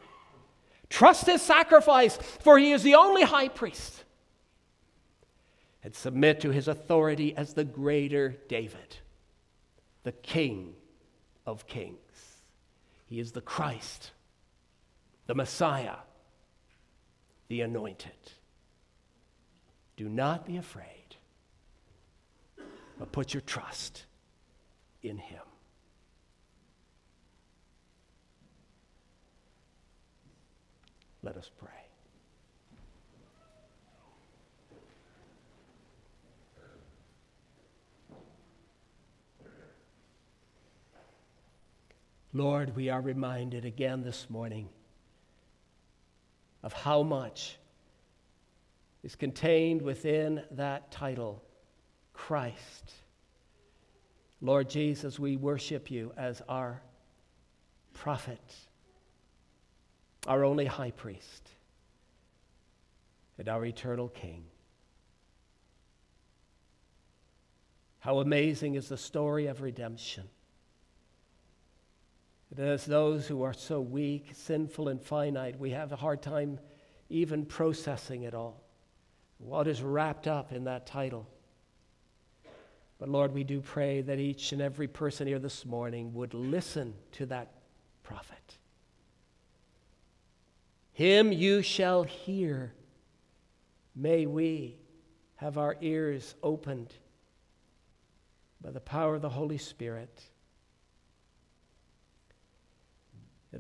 Trust 0.89 1.27
his 1.27 1.43
sacrifice, 1.43 2.17
for 2.17 2.59
he 2.59 2.73
is 2.73 2.83
the 2.83 2.95
only 2.95 3.23
high 3.23 3.49
priest. 3.49 4.05
And 5.83 5.95
submit 5.95 6.41
to 6.41 6.51
his 6.51 6.69
authority 6.69 7.37
as 7.37 7.55
the 7.55 7.65
greater 7.65 8.37
David, 8.49 8.97
the 10.07 10.13
King 10.13 10.73
of 11.47 11.67
kings. 11.67 11.97
He 13.07 13.19
is 13.19 13.33
the 13.33 13.41
Christ, 13.41 14.13
the 15.27 15.35
Messiah, 15.35 15.97
the 17.49 17.63
anointed. 17.63 18.13
Do 19.97 20.09
not 20.09 20.47
be 20.47 20.59
afraid, 20.59 21.17
but 23.01 23.11
put 23.11 23.35
your 23.35 23.41
trust 23.41 24.05
in 25.03 25.19
him. 25.19 25.43
Let 31.25 31.37
us 31.37 31.51
pray. 31.59 31.76
Lord, 42.37 42.77
we 42.77 42.91
are 42.91 43.01
reminded 43.01 43.65
again 43.65 44.03
this 44.03 44.29
morning 44.29 44.69
of 46.63 46.75
how 46.75 47.03
much 47.03 47.57
is 49.03 49.17
contained 49.17 49.81
within 49.81 50.43
that 50.51 50.91
title, 50.91 51.43
Christ. 52.13 52.93
Lord 54.43 54.69
Jesus, 54.69 55.19
we 55.19 55.39
worship 55.39 55.91
you 55.91 56.13
as 56.19 56.43
our 56.47 56.83
prophet, 57.95 58.55
our 60.27 60.45
only 60.45 60.67
high 60.67 60.91
priest, 60.91 61.49
and 63.39 63.49
our 63.49 63.65
eternal 63.65 64.09
King. 64.09 64.45
How 68.01 68.19
amazing 68.19 68.75
is 68.75 68.91
the 68.91 68.99
story 68.99 69.47
of 69.47 69.63
redemption. 69.63 70.25
As 72.57 72.87
those 72.87 73.27
who 73.27 73.43
are 73.43 73.53
so 73.53 73.81
weak, 73.81 74.31
sinful, 74.33 74.89
and 74.89 75.03
finite, 75.03 75.59
we 75.59 75.71
have 75.71 75.93
a 75.93 75.97
hard 75.97 76.23
time 76.23 76.59
even 77.09 77.45
processing 77.45 78.23
it 78.23 78.35
all. 78.35 78.63
What 79.39 79.67
is 79.67 79.83
wrapped 79.83 80.27
up 80.27 80.53
in 80.53 80.65
that 80.65 80.87
title? 80.87 81.29
But 82.99 83.09
Lord, 83.09 83.33
we 83.33 83.45
do 83.45 83.61
pray 83.61 84.01
that 84.03 84.19
each 84.19 84.53
and 84.53 84.63
every 84.63 84.89
person 84.89 85.27
here 85.27 85.39
this 85.39 85.67
morning 85.67 86.15
would 86.15 86.33
listen 86.33 86.95
to 87.13 87.27
that 87.27 87.53
prophet. 88.03 88.59
Him 90.93 91.31
you 91.31 91.61
shall 91.61 92.05
hear. 92.05 92.73
May 93.95 94.25
we 94.25 94.79
have 95.37 95.59
our 95.59 95.77
ears 95.83 96.35
opened 96.43 96.95
by 98.63 98.71
the 98.71 98.81
power 98.81 99.17
of 99.17 99.23
the 99.23 99.29
Holy 99.29 99.59
Spirit. 99.59 100.23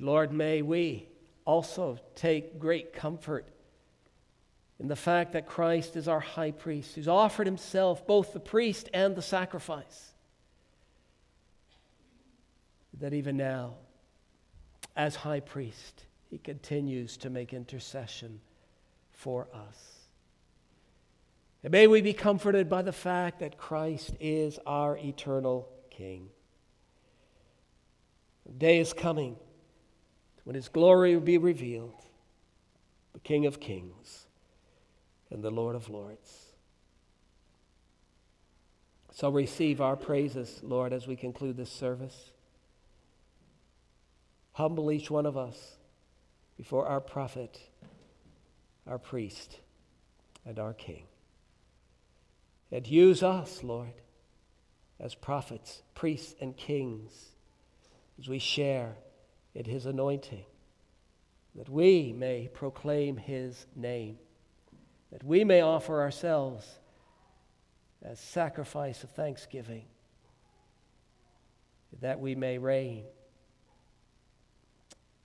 Lord, 0.02 0.32
may 0.32 0.62
we 0.62 1.08
also 1.44 1.98
take 2.14 2.58
great 2.58 2.92
comfort 2.92 3.46
in 4.78 4.88
the 4.88 4.96
fact 4.96 5.32
that 5.32 5.46
Christ 5.46 5.96
is 5.96 6.08
our 6.08 6.20
high 6.20 6.50
priest, 6.50 6.94
who's 6.94 7.08
offered 7.08 7.46
himself, 7.46 8.06
both 8.06 8.32
the 8.32 8.40
priest 8.40 8.90
and 8.92 9.16
the 9.16 9.22
sacrifice. 9.22 10.12
That 13.00 13.14
even 13.14 13.36
now, 13.36 13.74
as 14.94 15.16
high 15.16 15.40
priest, 15.40 16.04
he 16.30 16.38
continues 16.38 17.16
to 17.18 17.30
make 17.30 17.52
intercession 17.54 18.40
for 19.12 19.48
us. 19.54 19.96
And 21.62 21.72
may 21.72 21.86
we 21.86 22.00
be 22.00 22.12
comforted 22.12 22.68
by 22.68 22.82
the 22.82 22.92
fact 22.92 23.40
that 23.40 23.58
Christ 23.58 24.14
is 24.20 24.58
our 24.66 24.96
eternal 24.98 25.68
King. 25.90 26.28
The 28.44 28.52
day 28.52 28.78
is 28.78 28.92
coming 28.92 29.36
when 30.46 30.54
his 30.54 30.68
glory 30.68 31.12
will 31.12 31.20
be 31.20 31.38
revealed, 31.38 32.04
the 33.14 33.18
King 33.18 33.46
of 33.46 33.58
Kings 33.58 34.26
and 35.28 35.42
the 35.42 35.50
Lord 35.50 35.74
of 35.74 35.88
Lords. 35.90 36.44
So 39.10 39.28
receive 39.28 39.80
our 39.80 39.96
praises, 39.96 40.60
Lord, 40.62 40.92
as 40.92 41.08
we 41.08 41.16
conclude 41.16 41.56
this 41.56 41.72
service. 41.72 42.30
Humble 44.52 44.92
each 44.92 45.10
one 45.10 45.26
of 45.26 45.36
us 45.36 45.78
before 46.56 46.86
our 46.86 47.00
prophet, 47.00 47.60
our 48.86 48.98
priest, 48.98 49.58
and 50.44 50.60
our 50.60 50.74
king. 50.74 51.06
And 52.70 52.86
use 52.86 53.24
us, 53.24 53.64
Lord, 53.64 53.94
as 55.00 55.16
prophets, 55.16 55.82
priests, 55.96 56.36
and 56.40 56.56
kings 56.56 57.32
as 58.20 58.28
we 58.28 58.38
share 58.38 58.94
in 59.56 59.64
his 59.64 59.86
anointing, 59.86 60.44
that 61.56 61.68
we 61.68 62.12
may 62.12 62.48
proclaim 62.52 63.16
his 63.16 63.66
name 63.74 64.18
that 65.12 65.24
we 65.24 65.44
may 65.44 65.60
offer 65.60 66.00
ourselves 66.00 66.66
as 68.02 68.18
sacrifice 68.20 69.02
of 69.02 69.10
thanksgiving, 69.10 69.84
that 72.00 72.20
we 72.20 72.34
may 72.34 72.58
reign 72.58 73.04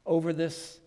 over 0.05 0.33
this 0.33 0.79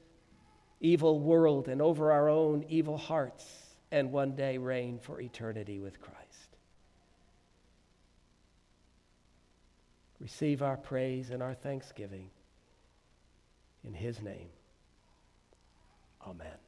evil 0.80 1.20
world 1.20 1.68
and 1.68 1.82
over 1.82 2.12
our 2.12 2.28
own 2.28 2.64
evil 2.68 2.96
hearts, 2.96 3.44
and 3.90 4.10
one 4.10 4.34
day 4.34 4.58
reign 4.58 4.98
for 4.98 5.20
eternity 5.20 5.78
with 5.78 6.00
Christ. 6.00 6.20
Receive 10.18 10.62
our 10.62 10.76
praise 10.76 11.30
and 11.30 11.42
our 11.42 11.54
thanksgiving 11.54 12.30
in 13.86 13.94
His 13.94 14.20
name. 14.22 14.48
Amen. 16.26 16.63